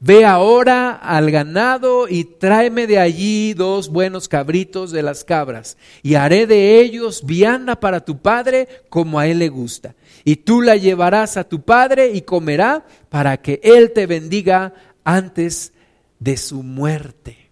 [0.00, 6.14] Ve ahora al ganado y tráeme de allí dos buenos cabritos de las cabras, y
[6.14, 9.94] haré de ellos vianda para tu padre como a él le gusta.
[10.24, 15.72] Y tú la llevarás a tu padre y comerá para que él te bendiga antes
[16.18, 17.50] de su muerte.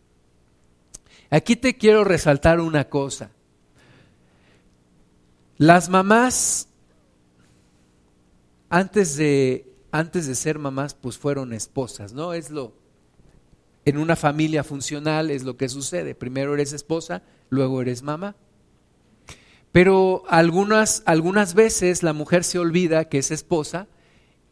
[1.31, 3.31] Aquí te quiero resaltar una cosa.
[5.57, 6.69] Las mamás
[8.69, 12.35] antes de, antes de ser mamás, pues fueron esposas, ¿no?
[12.35, 12.73] Es lo,
[13.85, 16.17] en una familia funcional es lo que sucede.
[16.17, 18.35] Primero eres esposa, luego eres mamá.
[19.71, 23.87] Pero algunas, algunas veces la mujer se olvida que es esposa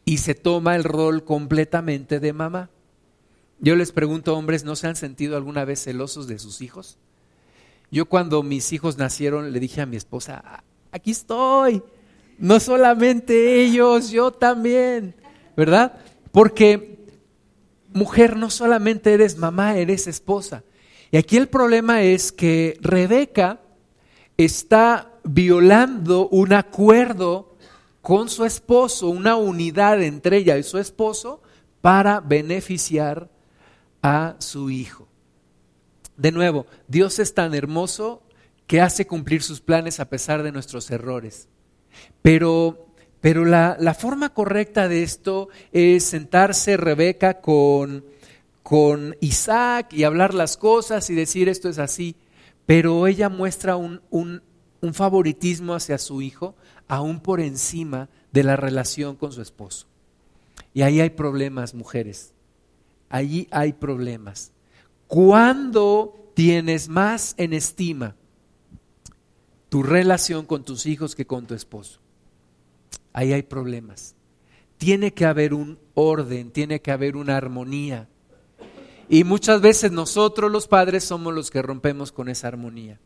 [0.05, 2.71] y se toma el rol completamente de mamá.
[3.59, 6.99] Yo les pregunto, hombres, ¿no se han sentido alguna vez celosos de sus hijos?
[7.91, 11.83] Yo cuando mis hijos nacieron le dije a mi esposa, aquí estoy,
[12.39, 15.17] no solamente ellos, yo también,
[15.57, 16.01] ¿verdad?
[16.31, 16.99] Porque
[17.93, 20.65] mujer, no solamente eres mamá, eres esposa.
[21.11, 23.61] Y aquí el problema es que Rebeca
[24.37, 27.57] está violando un acuerdo
[28.01, 31.43] con su esposo, una unidad entre ella y su esposo
[31.81, 33.31] para beneficiar
[34.03, 35.07] a su hijo.
[36.17, 38.23] De nuevo, Dios es tan hermoso
[38.67, 41.49] que hace cumplir sus planes a pesar de nuestros errores.
[42.23, 42.92] Pero,
[43.23, 48.05] pero la, la forma correcta de esto es sentarse Rebeca con,
[48.65, 52.17] con Isaac y hablar las cosas y decir esto es así.
[52.67, 54.43] Pero ella muestra un, un,
[54.81, 56.57] un favoritismo hacia su hijo
[56.89, 59.87] aún por encima de la relación con su esposo.
[60.75, 62.35] Y ahí hay problemas, mujeres.
[63.09, 64.51] Allí hay problemas.
[65.07, 68.17] Cuando tienes más en estima
[69.69, 72.02] tu relación con tus hijos que con tu esposo?
[73.13, 74.15] Ahí hay problemas.
[74.79, 78.09] Tiene que haber un orden, tiene que haber una armonía.
[79.09, 82.99] Y muchas veces nosotros los padres somos los que rompemos con esa armonía.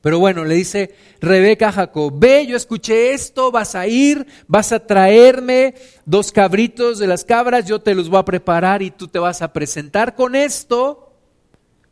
[0.00, 4.70] Pero bueno, le dice Rebeca a Jacob, ve, yo escuché esto, vas a ir, vas
[4.70, 9.08] a traerme dos cabritos de las cabras, yo te los voy a preparar y tú
[9.08, 11.12] te vas a presentar con esto,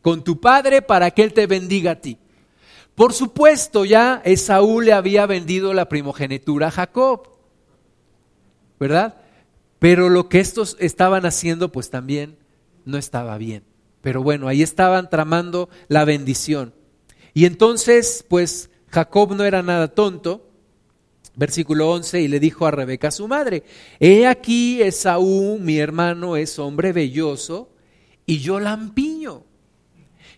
[0.03, 2.17] con tu padre, para que él te bendiga a ti.
[2.97, 7.29] Por supuesto, ya Esaú le había vendido la primogenitura a Jacob,
[8.81, 9.21] ¿verdad?
[9.79, 12.39] Pero lo que estos estaban haciendo, pues también
[12.87, 13.65] no estaba bien.
[14.01, 16.73] Pero bueno, ahí estaban tramando la bendición.
[17.35, 20.49] Y entonces, pues Jacob no era nada tonto,
[21.35, 23.63] versículo 11, y le dijo a Rebeca su madre,
[24.01, 27.69] he aquí Esaú, mi hermano, es hombre velloso,
[28.25, 29.45] y yo lampiño.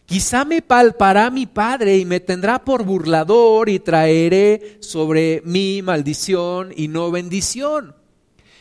[0.09, 6.73] Quizá me palpará mi padre y me tendrá por burlador y traeré sobre mí maldición
[6.75, 7.95] y no bendición.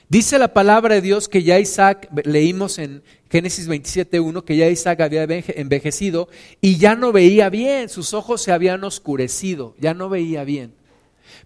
[0.10, 5.00] Dice la palabra de Dios que ya Isaac, leímos en Génesis 27.1, que ya Isaac
[5.00, 6.28] había envejecido
[6.60, 10.74] y ya no veía bien, sus ojos se habían oscurecido, ya no veía bien.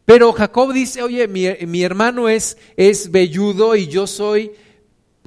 [0.06, 4.54] Pero Jacob dice, oye, mi, hermano es, es velludo y yo soy,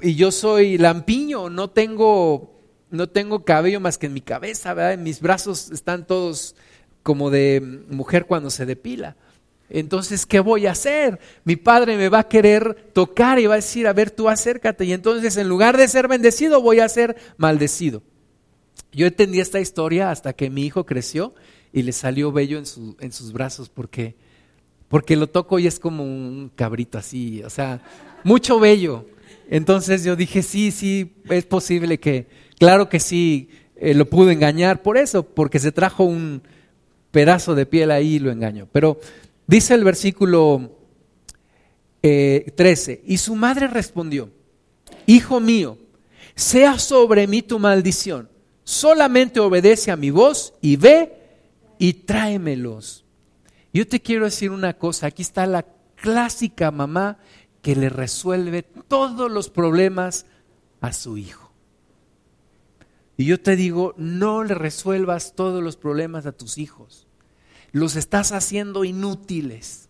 [0.03, 2.54] y yo soy lampiño, no tengo,
[2.91, 4.99] no tengo cabello más que en mi cabeza, ¿verdad?
[4.99, 6.55] mis brazos están todos
[7.03, 9.17] como de mujer cuando se depila.
[9.71, 11.19] Entonces, ¿qué voy a hacer?
[11.45, 14.85] Mi padre me va a querer tocar y va a decir, a ver, tú acércate.
[14.85, 18.03] Y entonces, en lugar de ser bendecido, voy a ser maldecido.
[18.93, 21.35] Yo entendí esta historia hasta que mi hijo creció
[21.73, 22.65] y le salió bello en,
[23.01, 24.15] en sus brazos porque,
[24.89, 27.83] porque lo toco y es como un cabrito así, o sea,
[28.23, 29.07] mucho bello.
[29.51, 34.83] Entonces yo dije, sí, sí, es posible que, claro que sí, eh, lo pudo engañar
[34.83, 36.43] por eso, porque se trajo un
[37.11, 38.69] pedazo de piel ahí y lo engañó.
[38.73, 38.99] Pero
[39.47, 40.79] Dice el versículo
[42.01, 44.31] 13, eh, y su madre respondió,
[45.07, 45.79] Hijo mío,
[46.35, 48.29] sea sobre mí tu maldición,
[48.65, 51.13] solamente obedece a mi voz y ve
[51.79, 53.05] y tráemelos.
[53.73, 57.19] Yo te quiero decir una cosa, aquí está la clásica mamá
[57.61, 60.27] que le resuelve todos los problemas
[60.81, 61.44] a su hijo.
[63.17, 67.05] Y yo te digo, no le resuelvas todos los problemas a tus hijos
[67.75, 69.89] los estás haciendo inútiles,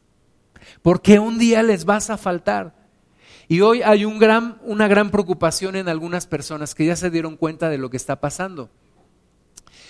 [0.81, 2.75] porque un día les vas a faltar.
[3.47, 7.37] Y hoy hay un gran, una gran preocupación en algunas personas que ya se dieron
[7.37, 8.71] cuenta de lo que está pasando.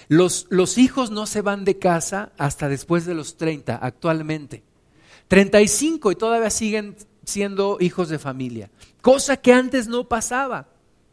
[0.08, 4.64] Los, los hijos no se van de casa hasta después de los 30 actualmente.
[5.28, 8.70] 35 y todavía siguen siendo hijos de familia,
[9.02, 10.66] cosa que antes no pasaba.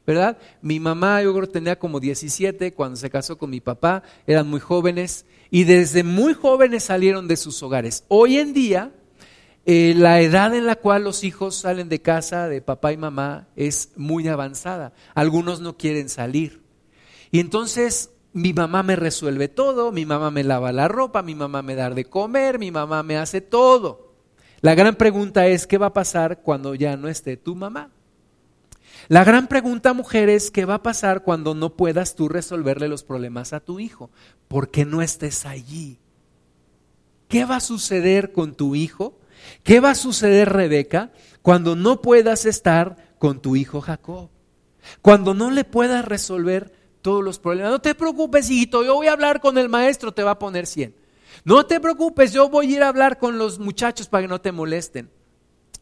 [0.05, 0.37] ¿Verdad?
[0.61, 4.59] Mi mamá, yo creo tenía como 17 cuando se casó con mi papá, eran muy
[4.59, 8.03] jóvenes y desde muy jóvenes salieron de sus hogares.
[8.07, 8.91] Hoy en día,
[9.65, 13.47] eh, la edad en la cual los hijos salen de casa de papá y mamá
[13.55, 14.93] es muy avanzada.
[15.13, 16.61] Algunos no quieren salir.
[17.31, 21.61] Y entonces mi mamá me resuelve todo, mi mamá me lava la ropa, mi mamá
[21.61, 24.13] me da de comer, mi mamá me hace todo.
[24.61, 27.91] La gran pregunta es, ¿qué va a pasar cuando ya no esté tu mamá?
[29.07, 33.03] La gran pregunta, mujer, es qué va a pasar cuando no puedas tú resolverle los
[33.03, 34.09] problemas a tu hijo,
[34.47, 35.99] porque no estés allí.
[37.27, 39.19] ¿Qué va a suceder con tu hijo?
[39.63, 41.11] ¿Qué va a suceder, Rebeca,
[41.41, 44.29] cuando no puedas estar con tu hijo Jacob?
[45.01, 47.71] Cuando no le puedas resolver todos los problemas.
[47.71, 50.67] No te preocupes, hijito, yo voy a hablar con el maestro, te va a poner
[50.67, 50.95] 100.
[51.43, 54.41] No te preocupes, yo voy a ir a hablar con los muchachos para que no
[54.41, 55.09] te molesten.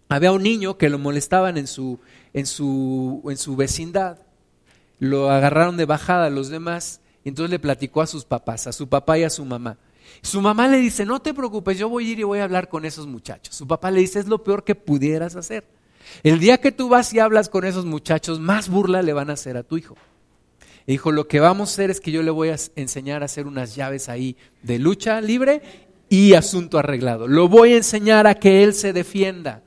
[0.09, 1.99] Había un niño que lo molestaban en su,
[2.33, 4.17] en su, en su vecindad.
[4.97, 8.89] Lo agarraron de bajada los demás y entonces le platicó a sus papás, a su
[8.89, 9.77] papá y a su mamá.
[10.23, 12.69] Su mamá le dice, no te preocupes, yo voy a ir y voy a hablar
[12.69, 13.55] con esos muchachos.
[13.55, 15.65] Su papá le dice, es lo peor que pudieras hacer.
[16.23, 19.33] El día que tú vas y hablas con esos muchachos, más burla le van a
[19.33, 19.95] hacer a tu hijo.
[20.87, 23.25] Y dijo, lo que vamos a hacer es que yo le voy a enseñar a
[23.25, 25.61] hacer unas llaves ahí de lucha libre
[26.09, 27.27] y asunto arreglado.
[27.27, 29.61] Lo voy a enseñar a que él se defienda.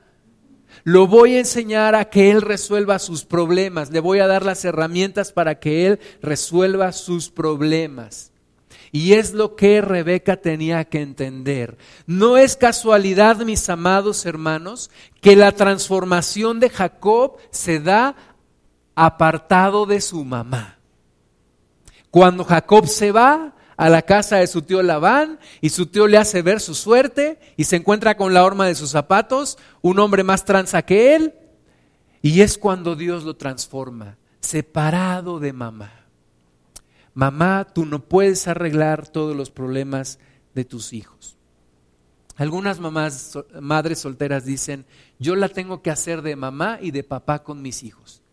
[0.83, 3.89] Lo voy a enseñar a que Él resuelva sus problemas.
[3.91, 8.31] Le voy a dar las herramientas para que Él resuelva sus problemas.
[8.91, 11.77] Y es lo que Rebeca tenía que entender.
[12.05, 18.15] No es casualidad, mis amados hermanos, que la transformación de Jacob se da
[18.93, 20.77] apartado de su mamá.
[22.11, 26.17] Cuando Jacob se va a la casa de su tío Labán y su tío le
[26.17, 30.23] hace ver su suerte y se encuentra con la horma de sus zapatos, un hombre
[30.23, 31.33] más tranza que él,
[32.21, 35.91] y es cuando Dios lo transforma, separado de mamá.
[37.13, 40.19] Mamá, tú no puedes arreglar todos los problemas
[40.55, 41.37] de tus hijos.
[42.35, 44.85] Algunas mamás, madres solteras dicen,
[45.19, 48.23] yo la tengo que hacer de mamá y de papá con mis hijos.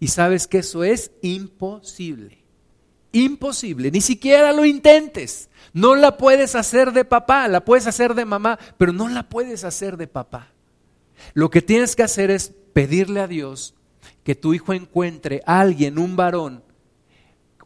[0.00, 2.43] Y sabes que eso es imposible.
[3.14, 3.92] Imposible.
[3.92, 5.48] Ni siquiera lo intentes.
[5.72, 9.62] No la puedes hacer de papá, la puedes hacer de mamá, pero no la puedes
[9.62, 10.48] hacer de papá.
[11.32, 13.74] Lo que tienes que hacer es pedirle a Dios
[14.24, 16.64] que tu hijo encuentre a alguien, un varón,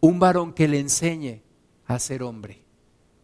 [0.00, 1.42] un varón que le enseñe
[1.86, 2.62] a ser hombre.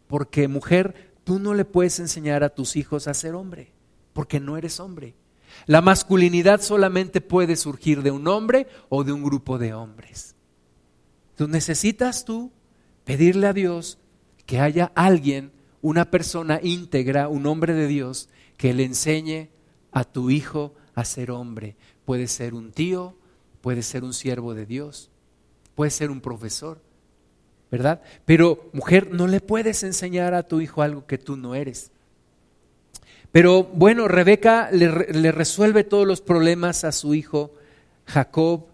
[0.07, 3.71] Porque mujer, tú no le puedes enseñar a tus hijos a ser hombre,
[4.13, 5.13] porque no eres hombre.
[5.67, 10.34] La masculinidad solamente puede surgir de un hombre o de un grupo de hombres.
[11.35, 12.51] Tú necesitas tú
[13.03, 13.97] pedirle a Dios
[14.45, 19.49] que haya alguien, una persona íntegra, un hombre de Dios, que le enseñe
[19.91, 21.75] a tu hijo a ser hombre.
[22.05, 23.15] Puede ser un tío,
[23.61, 25.09] puede ser un siervo de Dios,
[25.73, 26.79] puede ser un profesor,
[27.71, 28.01] ¿verdad?
[28.25, 31.91] Pero mujer, no le puedes enseñar a tu hijo algo que tú no eres.
[33.31, 37.51] Pero bueno, Rebeca le, le, resuelve todos los problemas a su hijo
[38.05, 38.67] Jacob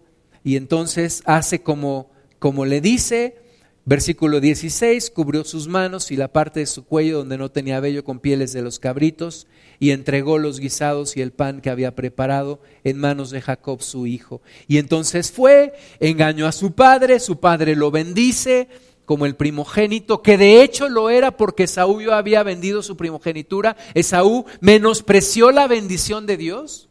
[0.44, 2.11] y entonces hace como,
[2.42, 3.36] como le dice,
[3.84, 8.02] versículo 16, cubrió sus manos y la parte de su cuello donde no tenía vello
[8.02, 9.46] con pieles de los cabritos
[9.78, 14.08] y entregó los guisados y el pan que había preparado en manos de Jacob su
[14.08, 14.42] hijo.
[14.66, 18.66] Y entonces fue, engañó a su padre, su padre lo bendice
[19.04, 23.76] como el primogénito, que de hecho lo era porque Esaú había vendido su primogenitura.
[23.94, 26.88] Esaú menospreció la bendición de Dios.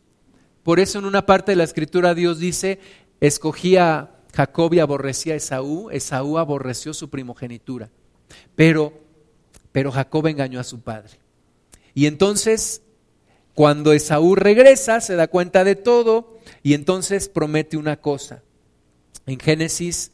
[0.63, 2.79] Por eso en una parte de la escritura Dios dice,
[3.19, 7.89] escogía Jacob aborrecía a Esaú, Esaú aborreció su primogenitura.
[8.55, 8.93] Pero,
[9.71, 11.19] pero Jacob engañó a su padre.
[11.93, 12.81] Y entonces,
[13.53, 18.43] cuando Esaú regresa, se da cuenta de todo y entonces promete una cosa.
[19.25, 20.11] En Génesis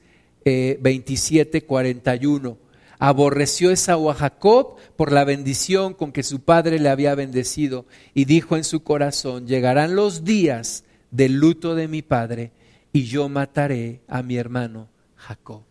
[0.49, 2.57] eh, 27, 41.
[2.99, 8.25] Aborreció Esaú a Jacob por la bendición con que su padre le había bendecido y
[8.25, 12.51] dijo en su corazón, llegarán los días del luto de mi padre
[12.97, 15.61] y yo mataré a mi hermano Jacob.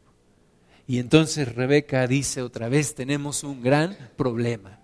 [0.86, 4.78] Y entonces Rebeca dice otra vez, tenemos un gran problema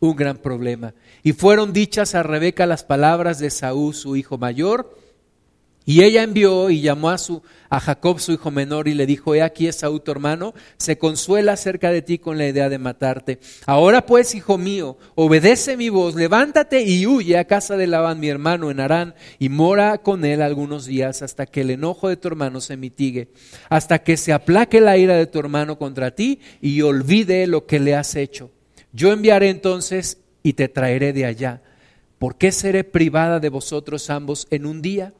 [0.00, 0.94] un gran problema.
[1.22, 4.98] Y fueron dichas a Rebeca las palabras de Saúl, su hijo mayor,
[5.84, 9.34] y ella envió y llamó a, su, a Jacob, su hijo menor, y le dijo,
[9.34, 13.40] he aquí Esaú, tu hermano, se consuela acerca de ti con la idea de matarte.
[13.66, 18.28] Ahora pues, hijo mío, obedece mi voz, levántate y huye a casa de Labán, mi
[18.28, 22.28] hermano, en Harán, y mora con él algunos días hasta que el enojo de tu
[22.28, 23.28] hermano se mitigue,
[23.68, 27.80] hasta que se aplaque la ira de tu hermano contra ti y olvide lo que
[27.80, 28.50] le has hecho.
[28.92, 31.62] Yo enviaré entonces y te traeré de allá.
[32.18, 35.12] ¿Por qué seré privada de vosotros ambos en un día?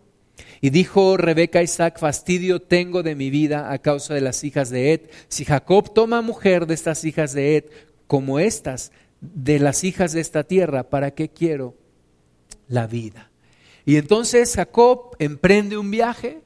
[0.64, 4.70] Y dijo Rebeca a Isaac, fastidio tengo de mi vida a causa de las hijas
[4.70, 5.10] de Ed.
[5.26, 7.64] Si Jacob toma mujer de estas hijas de Ed,
[8.06, 11.74] como estas, de las hijas de esta tierra, ¿para qué quiero
[12.68, 13.32] la vida?
[13.84, 16.42] Y entonces Jacob emprende un viaje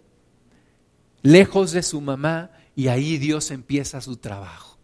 [1.21, 4.79] lejos de su mamá y ahí Dios empieza su trabajo.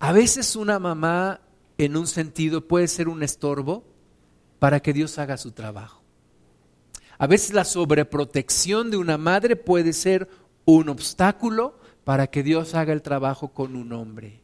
[0.00, 1.40] A veces una mamá
[1.78, 3.84] en un sentido puede ser un estorbo
[4.58, 5.99] para que Dios haga su trabajo.
[7.20, 10.28] A veces la sobreprotección de una madre puede ser
[10.64, 14.40] un obstáculo para que Dios haga el trabajo con un hombre.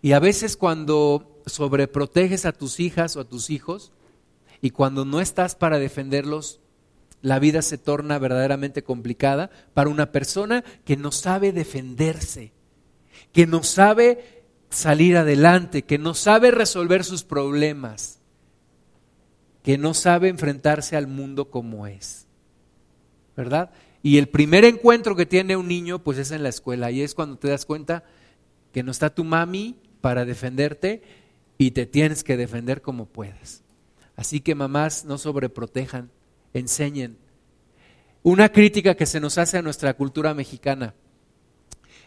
[0.00, 3.92] Y a veces cuando sobreproteges a tus hijas o a tus hijos
[4.60, 6.60] y cuando no estás para defenderlos,
[7.20, 12.52] la vida se torna verdaderamente complicada para una persona que no sabe defenderse
[13.32, 18.20] que no sabe salir adelante, que no sabe resolver sus problemas,
[19.62, 22.26] que no sabe enfrentarse al mundo como es.
[23.36, 23.70] ¿Verdad?
[24.02, 26.90] Y el primer encuentro que tiene un niño, pues es en la escuela.
[26.90, 28.04] Y es cuando te das cuenta
[28.72, 31.02] que no está tu mami para defenderte
[31.58, 33.62] y te tienes que defender como puedas.
[34.16, 36.10] Así que mamás no sobreprotejan,
[36.52, 37.16] enseñen.
[38.22, 40.94] Una crítica que se nos hace a nuestra cultura mexicana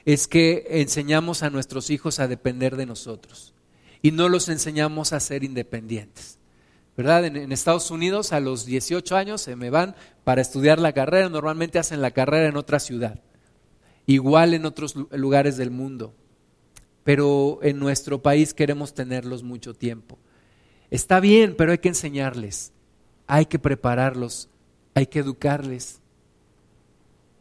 [0.05, 3.53] es que enseñamos a nuestros hijos a depender de nosotros
[4.01, 6.37] y no los enseñamos a ser independientes.
[6.97, 7.25] ¿Verdad?
[7.25, 11.79] En, Estados Unidos a los 18 años se me van para estudiar la carrera, normalmente
[11.79, 13.19] hacen la carrera en otra ciudad,
[14.05, 16.13] igual en otros lugares del mundo,
[17.03, 20.17] pero en nuestro país queremos tenerlos mucho tiempo.
[20.89, 22.71] Está bien, pero hay que enseñarles,
[23.27, 24.49] hay que prepararlos,
[24.93, 25.99] hay que educarles.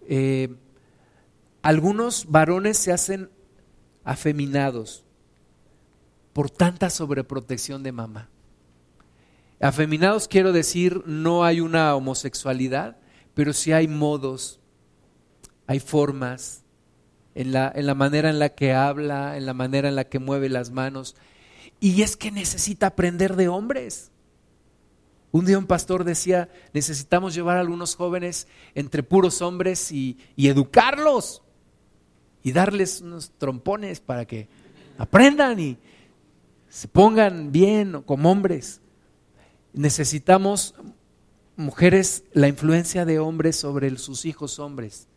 [0.09, 0.55] Eh,
[1.63, 3.31] algunos varones se hacen
[4.03, 5.05] afeminados
[6.33, 8.29] por tanta sobreprotección de mamá.
[9.65, 12.99] Afeminados quiero decir, no hay una homosexualidad,
[13.33, 14.61] pero sí hay modos,
[15.67, 16.65] hay formas,
[17.35, 20.19] en la, en la manera en la que habla, en la manera en la que
[20.19, 21.17] mueve las manos.
[21.81, 24.13] Y es que necesita aprender de hombres.
[25.33, 30.49] Un día un pastor decía, necesitamos llevar a algunos jóvenes entre puros hombres y, y
[30.49, 31.43] educarlos
[32.43, 34.47] y darles unos trompones para que
[34.99, 35.79] aprendan y
[36.69, 38.83] se pongan bien como hombres.
[39.75, 40.77] Necesitamos
[41.57, 45.09] mujeres, la influencia de hombres sobre sus hijos hombres,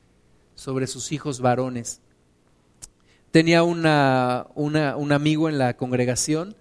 [0.56, 2.02] sobre sus hijos varones.
[3.30, 6.56] Tenía una, un amigo en la congregación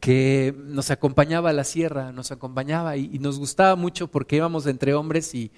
[0.00, 4.92] que nos acompañaba a la sierra, nos acompañaba y, nos gustaba mucho porque íbamos entre
[4.92, 5.50] hombres y,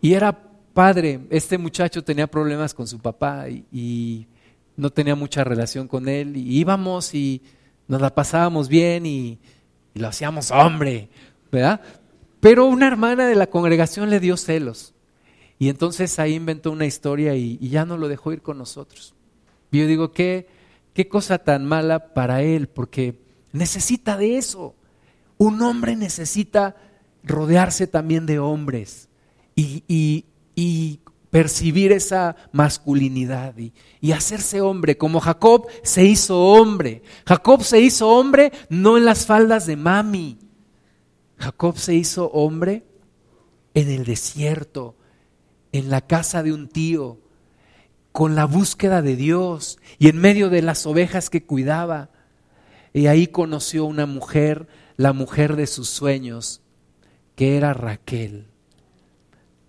[0.00, 0.32] y, era
[0.72, 1.20] padre.
[1.28, 4.26] Este muchacho tenía problemas con su papá y, y
[4.74, 7.42] no tenía mucha relación con él y íbamos y
[7.88, 9.38] nos la pasábamos bien y,
[9.94, 11.08] y lo hacíamos hombre,
[11.50, 11.80] ¿verdad?
[12.40, 14.94] Pero una hermana de la congregación le dio celos.
[15.58, 19.14] Y entonces ahí inventó una historia y, ya no lo dejó ir con nosotros.
[19.70, 20.48] Y yo digo, ¿qué,
[20.92, 23.20] qué cosa tan mala para él, porque
[23.52, 24.74] necesita de eso.
[25.38, 26.76] Un hombre necesita
[27.22, 29.08] rodearse también de hombres
[29.54, 31.00] y, y, y
[31.32, 37.02] percibir esa masculinidad y, hacerse hombre, como Jacob se hizo hombre.
[37.26, 40.38] Jacob se hizo hombre no en las faldas de mami.
[41.38, 42.84] Jacob se hizo hombre
[43.72, 44.94] en el desierto,
[45.72, 47.18] en la casa de un tío,
[48.12, 52.10] con la búsqueda de Dios y en medio de las ovejas que cuidaba.
[52.92, 54.68] Y ahí conoció una mujer,
[54.98, 56.60] la mujer de sus sueños,
[57.36, 58.48] que era Raquel.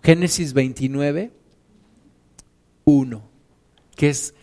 [0.02, 1.32] Génesis 29
[2.84, 3.28] uno,
[3.96, 4.34] que es,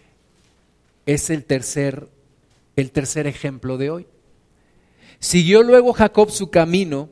[1.05, 2.09] es el, tercer,
[2.75, 4.07] el tercer ejemplo de hoy.
[5.19, 7.09] Siguió luego Jacob su camino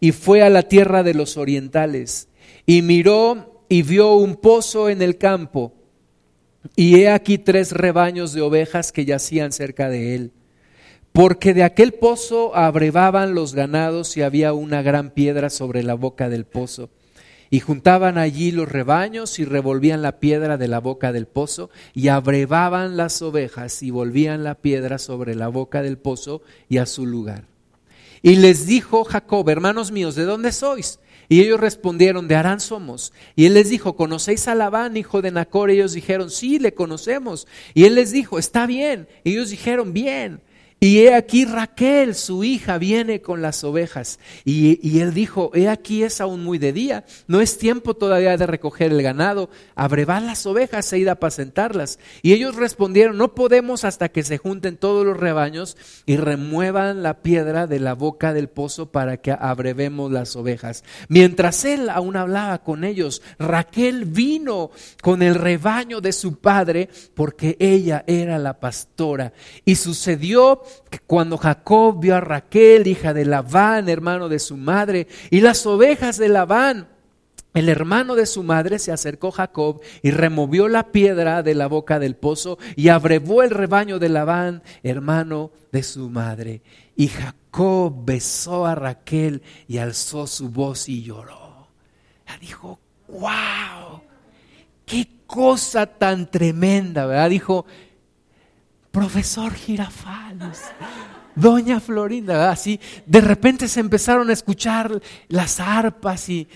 [0.00, 2.28] y fue a la tierra de los orientales
[2.66, 5.74] y miró y vio un pozo en el campo
[6.76, 10.32] y he aquí tres rebaños de ovejas que yacían cerca de él.
[11.12, 16.28] Porque de aquel pozo abrevaban los ganados y había una gran piedra sobre la boca
[16.28, 16.90] del pozo.
[17.50, 22.08] Y juntaban allí los rebaños y revolvían la piedra de la boca del pozo y
[22.08, 27.06] abrevaban las ovejas y volvían la piedra sobre la boca del pozo y a su
[27.06, 27.44] lugar.
[28.22, 30.98] Y les dijo Jacob, hermanos míos, ¿de dónde sois?
[31.28, 33.12] Y ellos respondieron, de Arán somos.
[33.36, 35.70] Y él les dijo, ¿conocéis a Labán, hijo de Nacor?
[35.70, 37.46] Y ellos dijeron, sí, le conocemos.
[37.72, 39.08] Y él les dijo, está bien.
[39.24, 40.40] Y ellos dijeron, bien.
[40.80, 44.18] Y he aquí Raquel, su hija, viene con las ovejas.
[44.44, 48.46] Y, él dijo, he aquí es aún muy de día, no es tiempo todavía de
[48.46, 51.98] recoger el ganado, abrevad las ovejas e id a apacentarlas.
[52.20, 57.22] Y ellos respondieron, no podemos hasta que se junten todos los rebaños y remuevan la
[57.22, 60.84] piedra de la boca del pozo para que abrevemos las ovejas.
[61.08, 64.70] Mientras él aún hablaba con ellos, Raquel vino
[65.00, 69.32] con el rebaño de su padre porque ella era la pastora.
[69.64, 75.06] Y sucedió que cuando Jacob vio a Raquel, hija de Labán, hermano de su madre,
[75.30, 76.88] y las ovejas de Labán,
[77.54, 82.00] el hermano de su madre se acercó Jacob y removió la piedra de la boca
[82.00, 86.62] del pozo y abrevó el rebaño de Labán, hermano de su madre.
[86.96, 91.68] Y Jacob besó a Raquel y alzó su voz y lloró.
[92.26, 94.02] La dijo, wow,
[94.84, 97.30] qué cosa tan tremenda, ¿verdad?
[97.30, 97.66] Dijo,
[98.94, 100.62] profesor Girafales,
[101.34, 106.46] doña Florinda, así, de repente se empezaron a escuchar las arpas y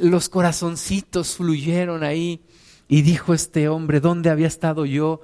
[0.00, 2.42] los corazoncitos fluyeron ahí.
[2.88, 5.22] Y dijo este hombre, ¿dónde había estado yo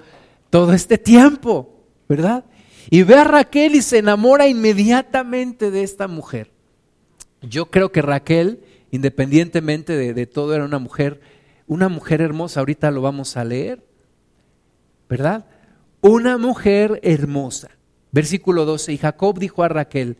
[0.49, 1.85] todo este tiempo?
[2.09, 2.47] ¿Verdad?
[2.89, 6.51] Y ve a Raquel y se enamora inmediatamente de esta mujer.
[7.43, 11.21] Yo creo que Raquel, independientemente de, de todo, era una mujer,
[11.67, 12.61] una mujer hermosa.
[12.61, 13.85] Ahorita lo vamos a leer,
[15.11, 15.45] ¿verdad?
[16.01, 17.71] Una mujer hermosa.
[18.11, 20.17] Versículo 12, y Jacob dijo a Raquel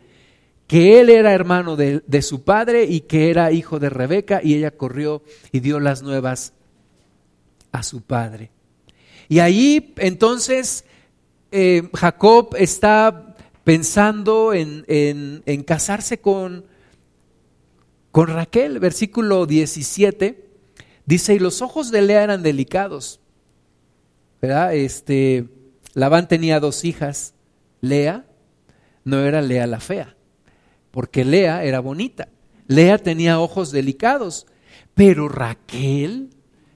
[0.67, 4.69] que él era hermano de, su padre y que era hijo de Rebeca, y ella
[4.69, 6.53] corrió y dio las nuevas
[7.71, 8.51] a su padre.
[9.27, 10.85] Y ahí entonces
[11.51, 16.65] eh, Jacob está pensando en, en casarse con,
[18.11, 18.79] con Raquel.
[18.79, 20.45] Versículo 17
[21.05, 23.19] dice, y los ojos de Lea eran delicados.
[24.41, 24.75] ¿Verdad?
[24.75, 25.47] Este,
[25.93, 27.33] Labán tenía dos hijas.
[27.81, 28.25] Lea
[29.03, 30.15] no era Lea la fea,
[30.91, 32.29] porque Lea era bonita.
[32.67, 34.45] Lea tenía ojos delicados,
[34.93, 36.29] pero Raquel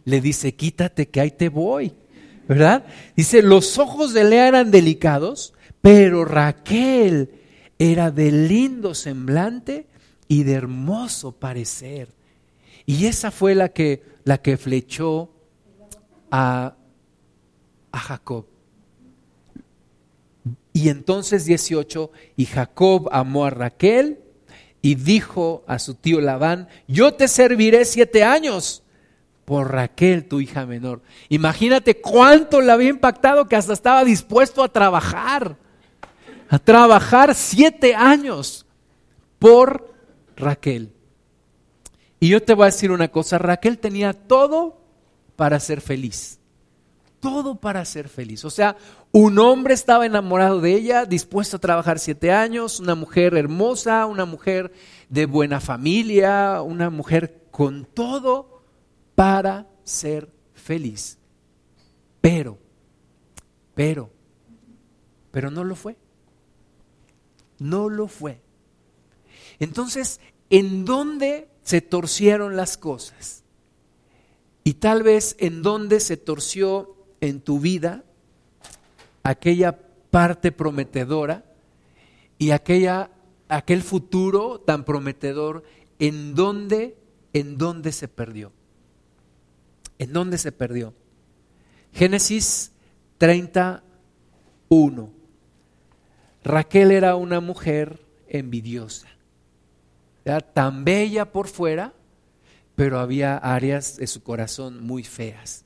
[0.06, 1.94] le dice, quítate que ahí te voy.
[2.48, 2.86] ¿Verdad?
[3.16, 7.30] Dice, los ojos de Lea eran delicados, pero Raquel
[7.80, 9.88] era de lindo semblante
[10.28, 12.10] y de hermoso parecer.
[12.86, 15.32] Y esa fue la que, la que flechó
[16.32, 16.76] a,
[17.92, 18.46] a Jacob.
[20.74, 24.20] Y entonces 18, y Jacob amó a Raquel
[24.82, 28.84] y dijo a su tío Labán, yo te serviré siete años
[29.46, 31.02] por Raquel, tu hija menor.
[31.30, 35.58] Imagínate cuánto le había impactado que hasta estaba dispuesto a trabajar,
[36.50, 38.66] a trabajar siete años
[39.40, 39.94] por
[40.36, 40.92] Raquel.
[42.20, 44.82] Y yo te voy a decir una cosa, Raquel tenía todo
[45.36, 46.40] para ser feliz,
[47.24, 48.44] todo para ser feliz.
[48.44, 48.76] O sea,
[49.14, 54.26] un hombre estaba enamorado de ella, dispuesto a trabajar siete años, una mujer hermosa, una
[54.26, 54.74] mujer
[55.08, 58.62] de buena familia, una mujer con todo
[59.16, 61.18] para ser feliz.
[62.20, 62.58] Pero,
[63.74, 64.12] pero,
[65.32, 65.96] pero no lo fue.
[67.58, 68.42] No lo fue.
[69.60, 70.20] Entonces,
[70.50, 73.46] ¿en dónde se torcieron las cosas?
[74.66, 76.93] Y tal vez en dónde se torció
[77.24, 78.04] en tu vida
[79.24, 79.80] aquella
[80.12, 81.46] parte prometedora
[82.38, 83.12] y aquella,
[83.48, 85.64] aquel futuro tan prometedor,
[86.00, 86.98] en dónde,
[87.32, 88.52] en dónde se perdió.
[90.00, 90.94] ¿En dónde se perdió?
[91.94, 92.74] Génesis
[93.20, 95.10] 31.
[96.44, 99.08] Raquel era una mujer envidiosa,
[100.26, 101.94] era tan bella por fuera,
[102.76, 105.63] pero había áreas de su corazón muy feas.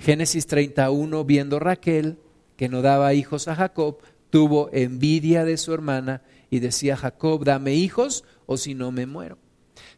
[0.00, 2.16] Génesis 31, viendo Raquel
[2.56, 3.98] que no daba hijos a Jacob,
[4.30, 9.38] tuvo envidia de su hermana y decía, Jacob, dame hijos o si no me muero.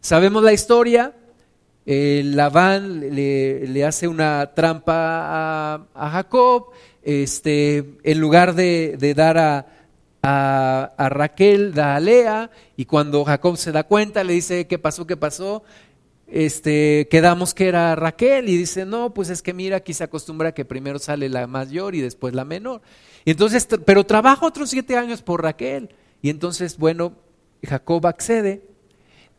[0.00, 1.14] Sabemos la historia,
[1.86, 6.66] eh, Labán le, hace una trampa a, Jacob,
[7.02, 9.66] este, en lugar de, dar a,
[10.22, 15.06] a, Raquel, da a Lea, y cuando Jacob se da cuenta, le dice, ¿qué pasó?
[15.06, 15.62] ¿Qué pasó?
[16.34, 20.54] Este, quedamos que era Raquel y dice, no, pues es que mira, aquí se acostumbra
[20.54, 22.80] que primero sale la mayor y después la menor.
[23.26, 25.90] Y entonces, pero trabaja otros siete años por Raquel.
[26.22, 27.12] Y entonces, bueno,
[27.62, 28.62] Jacob accede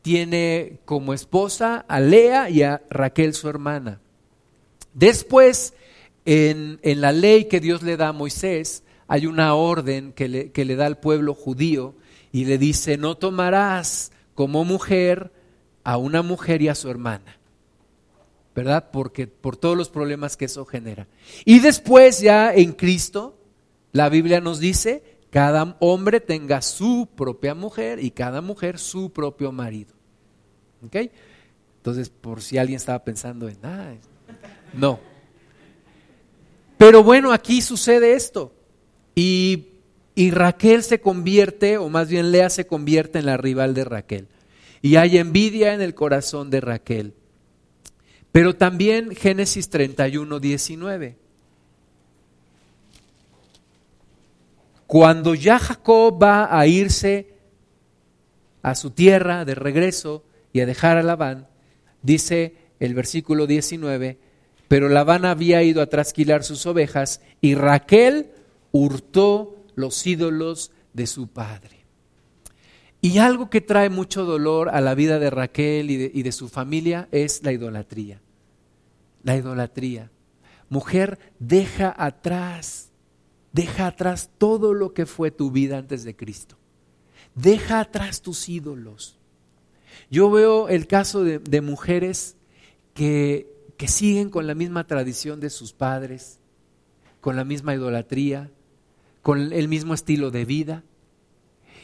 [0.04, 4.00] tiene como esposa a Lea y a Raquel su hermana.
[4.94, 5.74] Después,
[6.26, 10.66] en, la ley que Dios le da a Moisés, hay una orden que le, que
[10.66, 11.96] le da al pueblo judío
[12.32, 15.32] y le dice, no tomarás como mujer
[15.84, 17.38] a una mujer y a su hermana.
[18.56, 18.90] ¿Verdad?
[18.92, 21.08] Porque por todos los problemas que eso genera.
[21.44, 23.36] Y después ya en Cristo,
[23.92, 29.52] la Biblia nos dice cada hombre tenga su propia mujer y cada mujer su propio
[29.52, 29.92] marido.
[30.86, 31.10] ¿Ok?
[31.78, 33.96] Entonces, por si alguien estaba pensando en, ah,
[34.74, 35.00] no.
[36.78, 38.54] Pero bueno, aquí sucede esto.
[39.16, 39.70] Y,
[40.14, 44.28] y Raquel se convierte, o más bien Lea se convierte en la rival de Raquel.
[44.84, 47.16] Y hay envidia en el corazón de Raquel.
[48.34, 51.18] Pero también Génesis 31, 19.
[54.86, 57.34] Cuando ya Jacob va a irse
[58.62, 61.48] a su tierra de regreso y a dejar a Labán,
[62.02, 64.20] dice el versículo 19,
[64.68, 68.32] pero Labán había ido a trasquilar sus ovejas y Raquel
[68.74, 71.83] hurtó los ídolos de su padre.
[73.04, 76.50] Y algo que trae mucho dolor a la vida de Raquel y de, de su
[76.50, 78.20] familia es la idolatría.
[79.22, 80.10] La idolatría.
[80.70, 82.90] Mujer, deja atrás
[83.54, 86.58] Deja atrás todo lo que fue tu vida antes de Cristo.
[87.36, 89.20] Deja atrás tus ídolos.
[90.10, 92.36] Yo veo el caso de, mujeres
[92.96, 93.48] que,
[93.78, 96.40] que siguen con la misma tradición de sus padres,
[97.22, 98.50] con la misma idolatría,
[99.22, 100.84] con el mismo estilo de vida,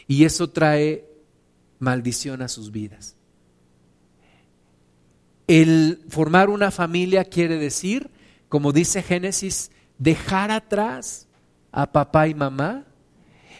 [0.08, 1.06] y eso trae
[1.80, 3.16] maldición a sus vidas.
[5.48, 8.12] El formar una familia quiere decir,
[8.50, 11.28] como dice Génesis, dejar atrás
[11.72, 12.86] a papá y mamá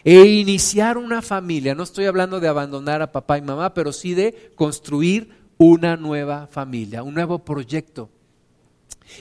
[0.04, 1.74] e iniciar una familia.
[1.74, 6.46] No estoy hablando de abandonar a papá y mamá, pero sí de construir una nueva
[6.46, 8.10] familia, un nuevo proyecto.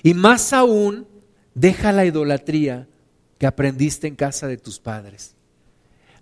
[0.04, 1.08] Y más aún,
[1.54, 2.88] deja la idolatría
[3.38, 5.36] que aprendiste en casa de tus padres.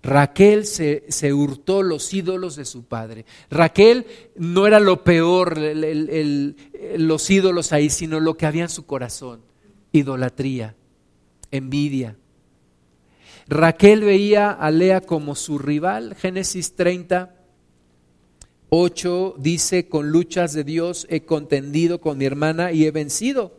[0.08, 3.26] Raquel se, se, hurtó los ídolos de su padre.
[3.50, 4.06] Raquel
[4.36, 5.58] no era lo peor,
[6.96, 9.42] los ídolos ahí, sino lo que había en su corazón.
[9.92, 10.76] Idolatría,
[11.50, 12.16] envidia.
[13.48, 16.14] Raquel veía a Lea como su rival.
[16.14, 17.34] Génesis 30,
[18.70, 23.58] 8 dice, con luchas de Dios he contendido con mi hermana y he vencido.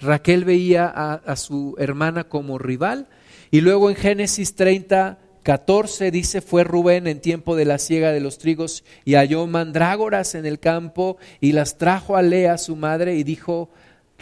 [0.00, 3.08] Raquel veía a, a su hermana como rival.
[3.52, 8.20] Y luego en Génesis 30, 14 dice, fue Rubén en tiempo de la siega de
[8.20, 13.14] los trigos y halló mandrágoras en el campo y las trajo a Lea, su madre,
[13.16, 13.68] y dijo,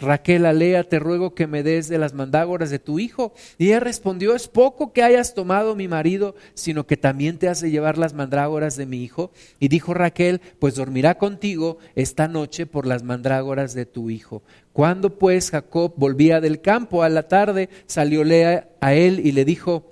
[0.01, 3.33] Raquel a Lea, te ruego que me des de las mandrágoras de tu hijo.
[3.59, 7.69] Y ella respondió, es poco que hayas tomado mi marido, sino que también te hace
[7.69, 9.31] llevar las mandrágoras de mi hijo.
[9.59, 14.41] Y dijo Raquel, pues dormirá contigo esta noche por las mandrágoras de tu hijo.
[14.73, 19.45] Cuando pues Jacob volvía del campo a la tarde, salió Lea a él y le
[19.45, 19.91] dijo,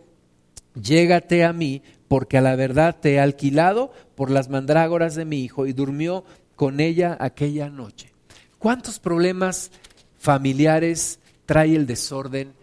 [0.73, 5.43] llégate a mí, porque a la verdad te he alquilado por las mandrágoras de mi
[5.43, 5.67] hijo.
[5.67, 8.11] Y durmió con ella aquella noche.
[8.57, 9.71] ¿Cuántos problemas
[10.19, 12.53] familiares trae el desorden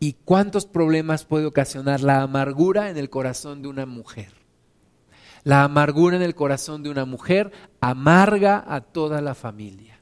[0.00, 4.32] y cuántos problemas puede ocasionar la amargura en el corazón de una mujer?
[5.44, 9.98] La amargura en el corazón de una mujer amarga a toda la familia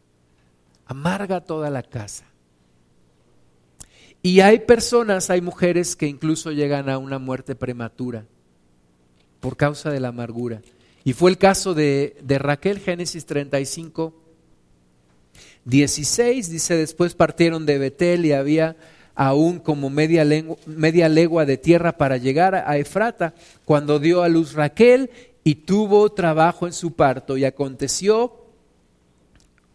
[0.86, 2.24] amarga toda la casa.
[4.22, 8.24] Y hay personas, hay mujeres que incluso llegan a una muerte prematura
[9.40, 10.62] por causa de la amargura.
[11.04, 14.14] Y fue el caso de, de Raquel, Génesis 35,
[15.66, 18.76] 16, dice, después partieron de Betel y había
[19.14, 20.24] aún como media,
[20.66, 25.10] media legua de tierra para llegar a Efrata, cuando dio a luz Raquel
[25.44, 27.36] y tuvo trabajo en su parto.
[27.36, 28.46] Y aconteció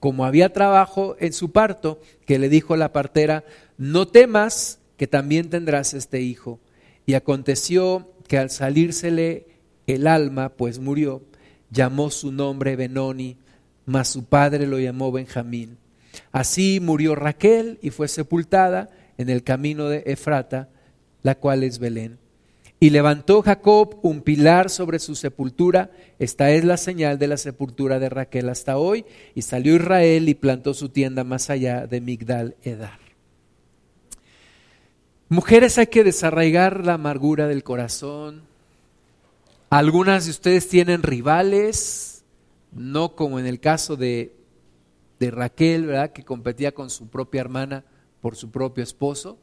[0.02, 3.44] como había trabajo en su parto, que le dijo la partera,
[3.78, 6.60] no temas que también tendrás este hijo.
[7.06, 9.46] Y aconteció que al salírsele
[9.86, 11.22] el alma, pues murió,
[11.70, 13.38] llamó su nombre Benoni,
[13.86, 15.78] mas su padre lo llamó Benjamín.
[16.32, 20.70] Así murió Raquel y fue sepultada en el camino de Efrata,
[21.24, 22.20] la cual es Belén.
[22.80, 25.92] Y levantó Jacob un pilar sobre su sepultura.
[26.18, 29.06] Esta es la señal de la sepultura de Raquel hasta hoy.
[29.36, 32.98] Y salió Israel y plantó su tienda más allá de Migdal Edar.
[35.30, 38.42] Mujeres, hay que desarraigar la amargura del corazón.
[39.70, 42.24] Algunas de ustedes tienen rivales,
[42.74, 44.34] no como en el caso de,
[45.22, 46.14] de Raquel, ¿verdad?
[46.14, 47.86] Que competía con su propia hermana
[48.22, 49.38] por su propio esposo.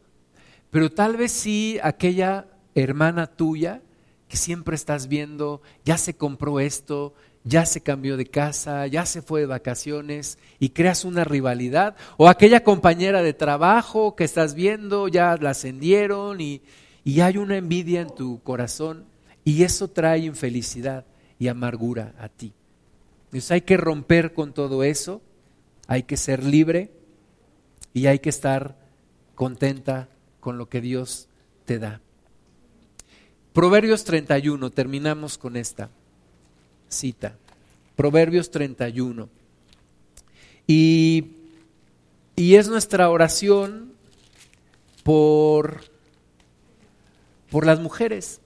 [0.70, 3.80] Pero tal vez sí aquella hermana tuya
[4.26, 7.14] que siempre estás viendo, ya se compró esto,
[7.44, 11.94] ya se cambió de casa, ya se fue de vacaciones y creas una rivalidad.
[12.16, 16.60] O aquella compañera de trabajo que estás viendo, ya la ascendieron y,
[17.04, 19.04] y hay una envidia en tu corazón
[19.44, 21.06] y eso trae infelicidad
[21.38, 22.52] y amargura a ti.
[23.26, 25.22] Entonces hay que romper con todo eso,
[25.88, 26.92] hay que ser libre
[27.92, 28.76] y hay que estar
[29.34, 30.08] contenta
[30.38, 31.28] con lo que Dios
[31.64, 32.00] te da.
[33.52, 35.90] Proverbios 31, terminamos con esta
[36.88, 37.36] cita.
[37.96, 39.28] Proverbios 31.
[40.66, 41.32] Y,
[42.36, 43.92] y es nuestra oración
[45.02, 45.80] por,
[47.50, 48.40] por las mujeres,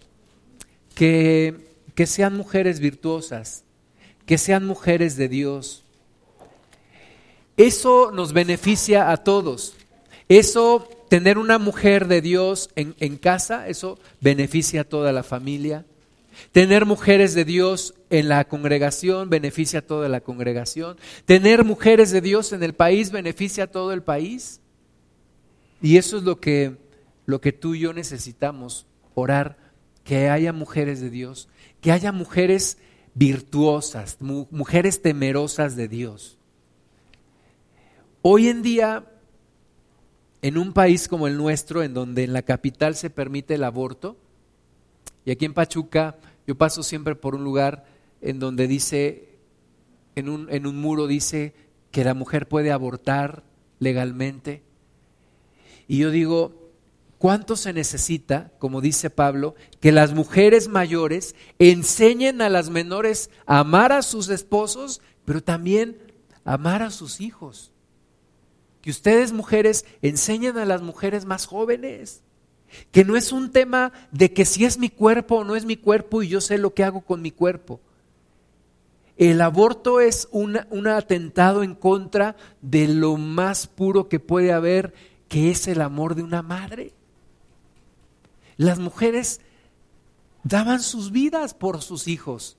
[0.95, 3.65] que, que sean mujeres virtuosas,
[4.25, 5.85] que sean mujeres de Dios.
[7.57, 9.75] Eso nos beneficia a todos.
[10.29, 15.85] Eso tener una mujer de Dios en, casa, eso beneficia a toda la familia.
[16.53, 20.97] Tener mujeres de Dios en la congregación beneficia a toda la congregación.
[21.27, 24.61] Tener mujeres de Dios en el país beneficia a todo el país.
[25.83, 26.77] Y eso es lo que,
[27.27, 29.59] lo que tú y yo necesitamos, orar,
[30.05, 31.49] que haya mujeres de Dios,
[31.81, 32.79] que haya mujeres
[33.15, 36.39] virtuosas, mujeres temerosas de Dios.
[38.25, 39.05] Hoy en día
[40.43, 44.17] en un país como el nuestro, en donde en la capital se permite el aborto,
[45.25, 46.17] y aquí en Pachuca
[46.47, 47.85] yo paso siempre por un lugar
[48.21, 49.29] en donde dice,
[50.15, 51.53] en un, en un muro dice
[51.91, 53.43] que la mujer puede abortar
[53.81, 54.63] legalmente.
[55.89, 56.71] Y yo digo,
[57.19, 63.59] ¿cuánto se necesita, como dice Pablo, que las mujeres mayores enseñen a las menores a
[63.59, 65.99] amar a sus esposos, pero también
[66.45, 67.72] amar a sus hijos?
[68.83, 72.23] Que ustedes mujeres enseñen a las mujeres más jóvenes.
[72.91, 75.77] Que no es un tema de que si es mi cuerpo o no es mi
[75.77, 77.81] cuerpo y yo sé lo que hago con mi cuerpo.
[79.17, 84.95] El aborto es un atentado en contra de lo más puro que puede haber,
[85.29, 86.93] que es el amor de una madre.
[88.57, 89.41] Las mujeres
[90.43, 92.57] daban sus vidas por sus hijos.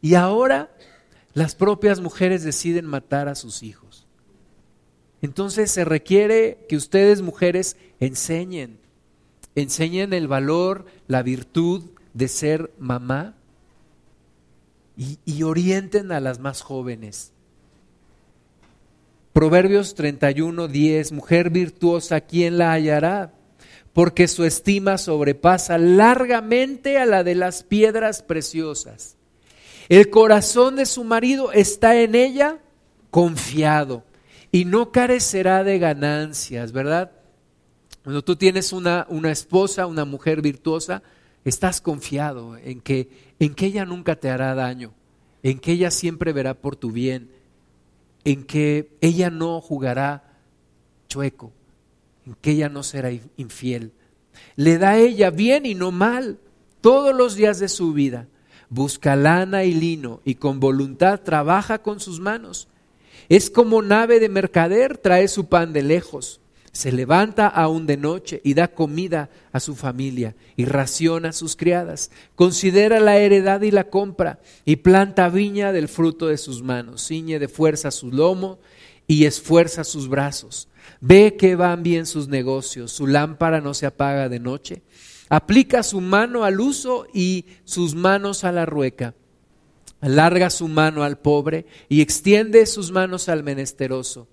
[0.00, 0.76] Y ahora
[1.32, 4.03] las propias mujeres deciden matar a sus hijos.
[5.24, 8.78] Entonces se requiere que ustedes mujeres enseñen,
[9.54, 13.34] enseñen el valor, la virtud de ser mamá
[14.98, 17.32] y, orienten a las más jóvenes.
[19.32, 23.32] Proverbios 31, 10, mujer virtuosa, ¿quién la hallará?
[23.94, 29.16] Porque su estima sobrepasa largamente a la de las piedras preciosas.
[29.88, 32.58] El corazón de su marido está en ella
[33.10, 34.04] confiado
[34.54, 37.10] y no carecerá de ganancias, ¿verdad?
[38.04, 41.02] Cuando tú tienes una, una esposa, una mujer virtuosa,
[41.44, 44.94] estás confiado en que, en que ella nunca te hará daño,
[45.42, 47.30] en que ella siempre verá por tu bien,
[48.22, 50.38] en que ella no jugará
[51.08, 51.50] chueco,
[52.24, 53.90] en que ella no será infiel.
[54.54, 56.38] Le da a ella bien y no mal
[56.80, 58.28] todos los días de su vida.
[58.68, 62.68] Busca lana y lino y con voluntad trabaja con sus manos.
[63.28, 66.40] Es como nave de mercader, trae su pan de lejos
[66.74, 71.54] se levanta aún de noche y da comida a su familia y raciona a sus
[71.54, 72.10] criadas.
[72.34, 77.06] Considera la heredad y la compra y planta viña del fruto de sus manos.
[77.06, 78.58] Ciñe de fuerza su lomo
[79.06, 80.66] y esfuerza sus brazos.
[81.00, 84.82] Ve que van bien sus negocios, su lámpara no se apaga de noche.
[85.28, 89.14] Aplica su mano al uso y sus manos a la rueca.
[90.04, 94.28] Alarga su mano al pobre y extiende sus manos al menesteroso.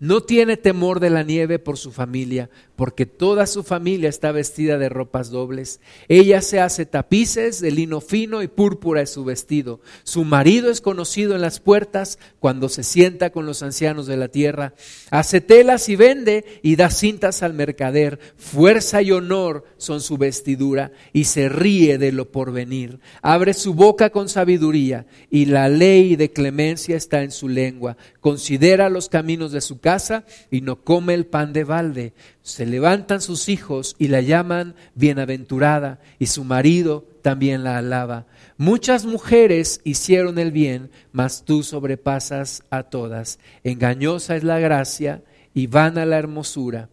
[0.00, 4.78] No tiene temor de la nieve por su familia, porque toda su familia está vestida
[4.78, 5.80] de ropas dobles.
[6.08, 9.80] Ella se hace tapices de lino fino y púrpura es su vestido.
[10.04, 14.28] Su marido es conocido en las puertas cuando se sienta con los ancianos de la
[14.28, 14.74] tierra.
[15.10, 18.18] Hace telas y vende y da cintas al mercader.
[18.36, 23.00] Fuerza y honor son su vestidura y se ríe de lo porvenir.
[23.20, 27.96] Abre su boca con sabiduría y la ley de clemencia está en su lengua.
[28.20, 33.20] Considera los caminos de su casa y no come el pan de balde se levantan
[33.20, 38.26] sus hijos y la llaman bienaventurada y su marido también la alaba.
[38.58, 43.38] Muchas mujeres hicieron el bien, mas tú sobrepasas a todas.
[43.62, 45.22] Engañosa es la gracia
[45.54, 46.88] y vana la hermosura.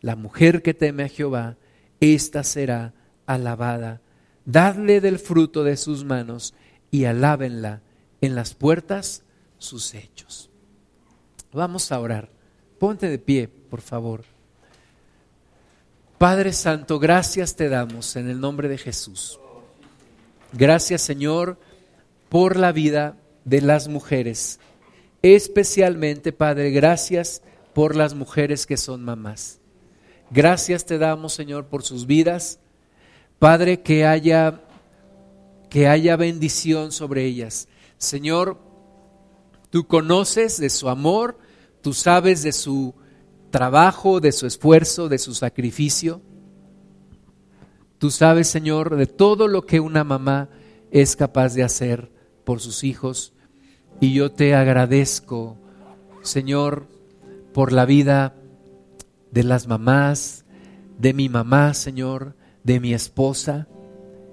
[0.00, 1.56] La mujer que teme a Jehová,
[2.00, 2.94] ésta será
[3.26, 4.00] alabada.
[4.44, 6.54] Dadle del fruto de sus manos
[6.90, 7.80] y alábenla
[8.20, 9.24] en las puertas
[9.58, 10.50] sus hechos.
[11.52, 12.30] Vamos a orar.
[12.78, 14.33] Ponte de pie, por favor.
[16.18, 19.40] Padre Santo, gracias te damos en el nombre de Jesús.
[20.52, 21.58] Gracias Señor
[22.28, 24.60] por la vida de las mujeres.
[25.22, 27.42] Especialmente, Padre, gracias
[27.72, 29.58] por las mujeres que son mamás.
[30.30, 32.60] Gracias te damos, Señor, por sus vidas.
[33.38, 34.60] Padre, que haya
[35.68, 37.66] que haya bendición sobre ellas.
[37.98, 38.60] Señor,
[39.70, 41.36] tú conoces de su amor,
[41.82, 42.94] tú sabes de su
[43.54, 46.20] trabajo, de su esfuerzo, de su sacrificio.
[47.98, 50.48] Tú sabes, Señor, de todo lo que una mamá
[50.90, 52.10] es capaz de hacer
[52.42, 53.32] por sus hijos.
[54.00, 55.56] Y yo te agradezco,
[56.22, 56.88] Señor,
[57.52, 58.34] por la vida
[59.30, 60.44] de las mamás,
[60.98, 62.34] de mi mamá, Señor,
[62.64, 63.68] de mi esposa.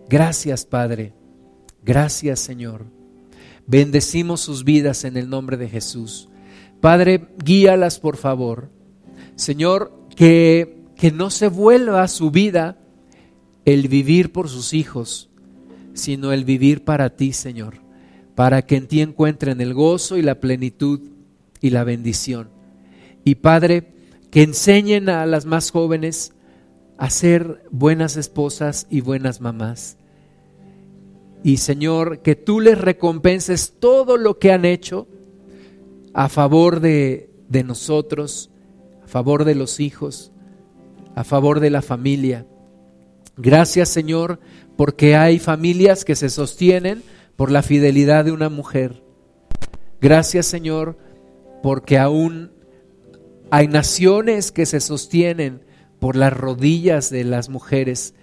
[0.09, 1.13] Gracias, Padre.
[1.83, 2.87] Gracias, Señor.
[3.67, 6.27] Bendecimos sus vidas en el nombre de Jesús.
[6.79, 8.80] Padre, guíalas, por favor.
[9.35, 12.77] Señor, que, que no se vuelva su vida
[13.65, 15.29] el vivir por sus hijos,
[15.93, 17.75] sino el vivir para ti, Señor,
[18.35, 21.01] para que en ti encuentren el gozo y la plenitud
[21.59, 22.49] y la bendición.
[23.23, 23.93] Y Padre,
[24.31, 26.33] que enseñen a las más jóvenes
[26.97, 29.97] a ser buenas esposas y buenas mamás.
[31.43, 35.07] Y Señor, que tú les recompenses todo lo que han hecho
[36.13, 38.50] a favor de, de nosotros
[39.11, 40.31] favor de los hijos,
[41.15, 42.47] a favor de la familia.
[43.35, 44.39] Gracias Señor,
[44.77, 47.03] porque hay familias que se sostienen
[47.35, 49.03] por la fidelidad de una mujer.
[49.99, 50.97] Gracias Señor,
[51.61, 52.53] porque aún
[53.49, 55.65] hay naciones que se sostienen
[55.99, 58.13] por las rodillas de las mujeres.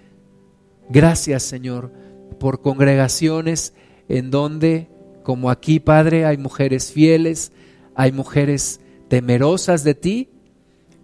[0.88, 1.92] Gracias Señor,
[2.40, 3.74] por congregaciones
[4.08, 4.88] en donde,
[5.22, 7.52] como aquí Padre, hay mujeres fieles,
[7.94, 10.30] hay mujeres temerosas de ti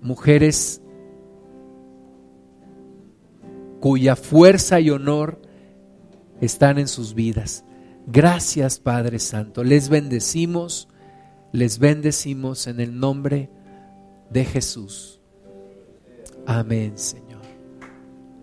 [0.04, 0.80] mujeres
[3.80, 5.40] cuya fuerza y honor
[6.40, 7.64] están en sus vidas.
[8.06, 9.64] Gracias Padre Santo.
[9.64, 10.88] Les bendecimos,
[11.52, 13.50] les bendecimos en el nombre
[14.30, 15.20] de Jesús.
[16.46, 17.42] Amén, Señor.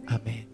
[0.08, 0.51] Amén.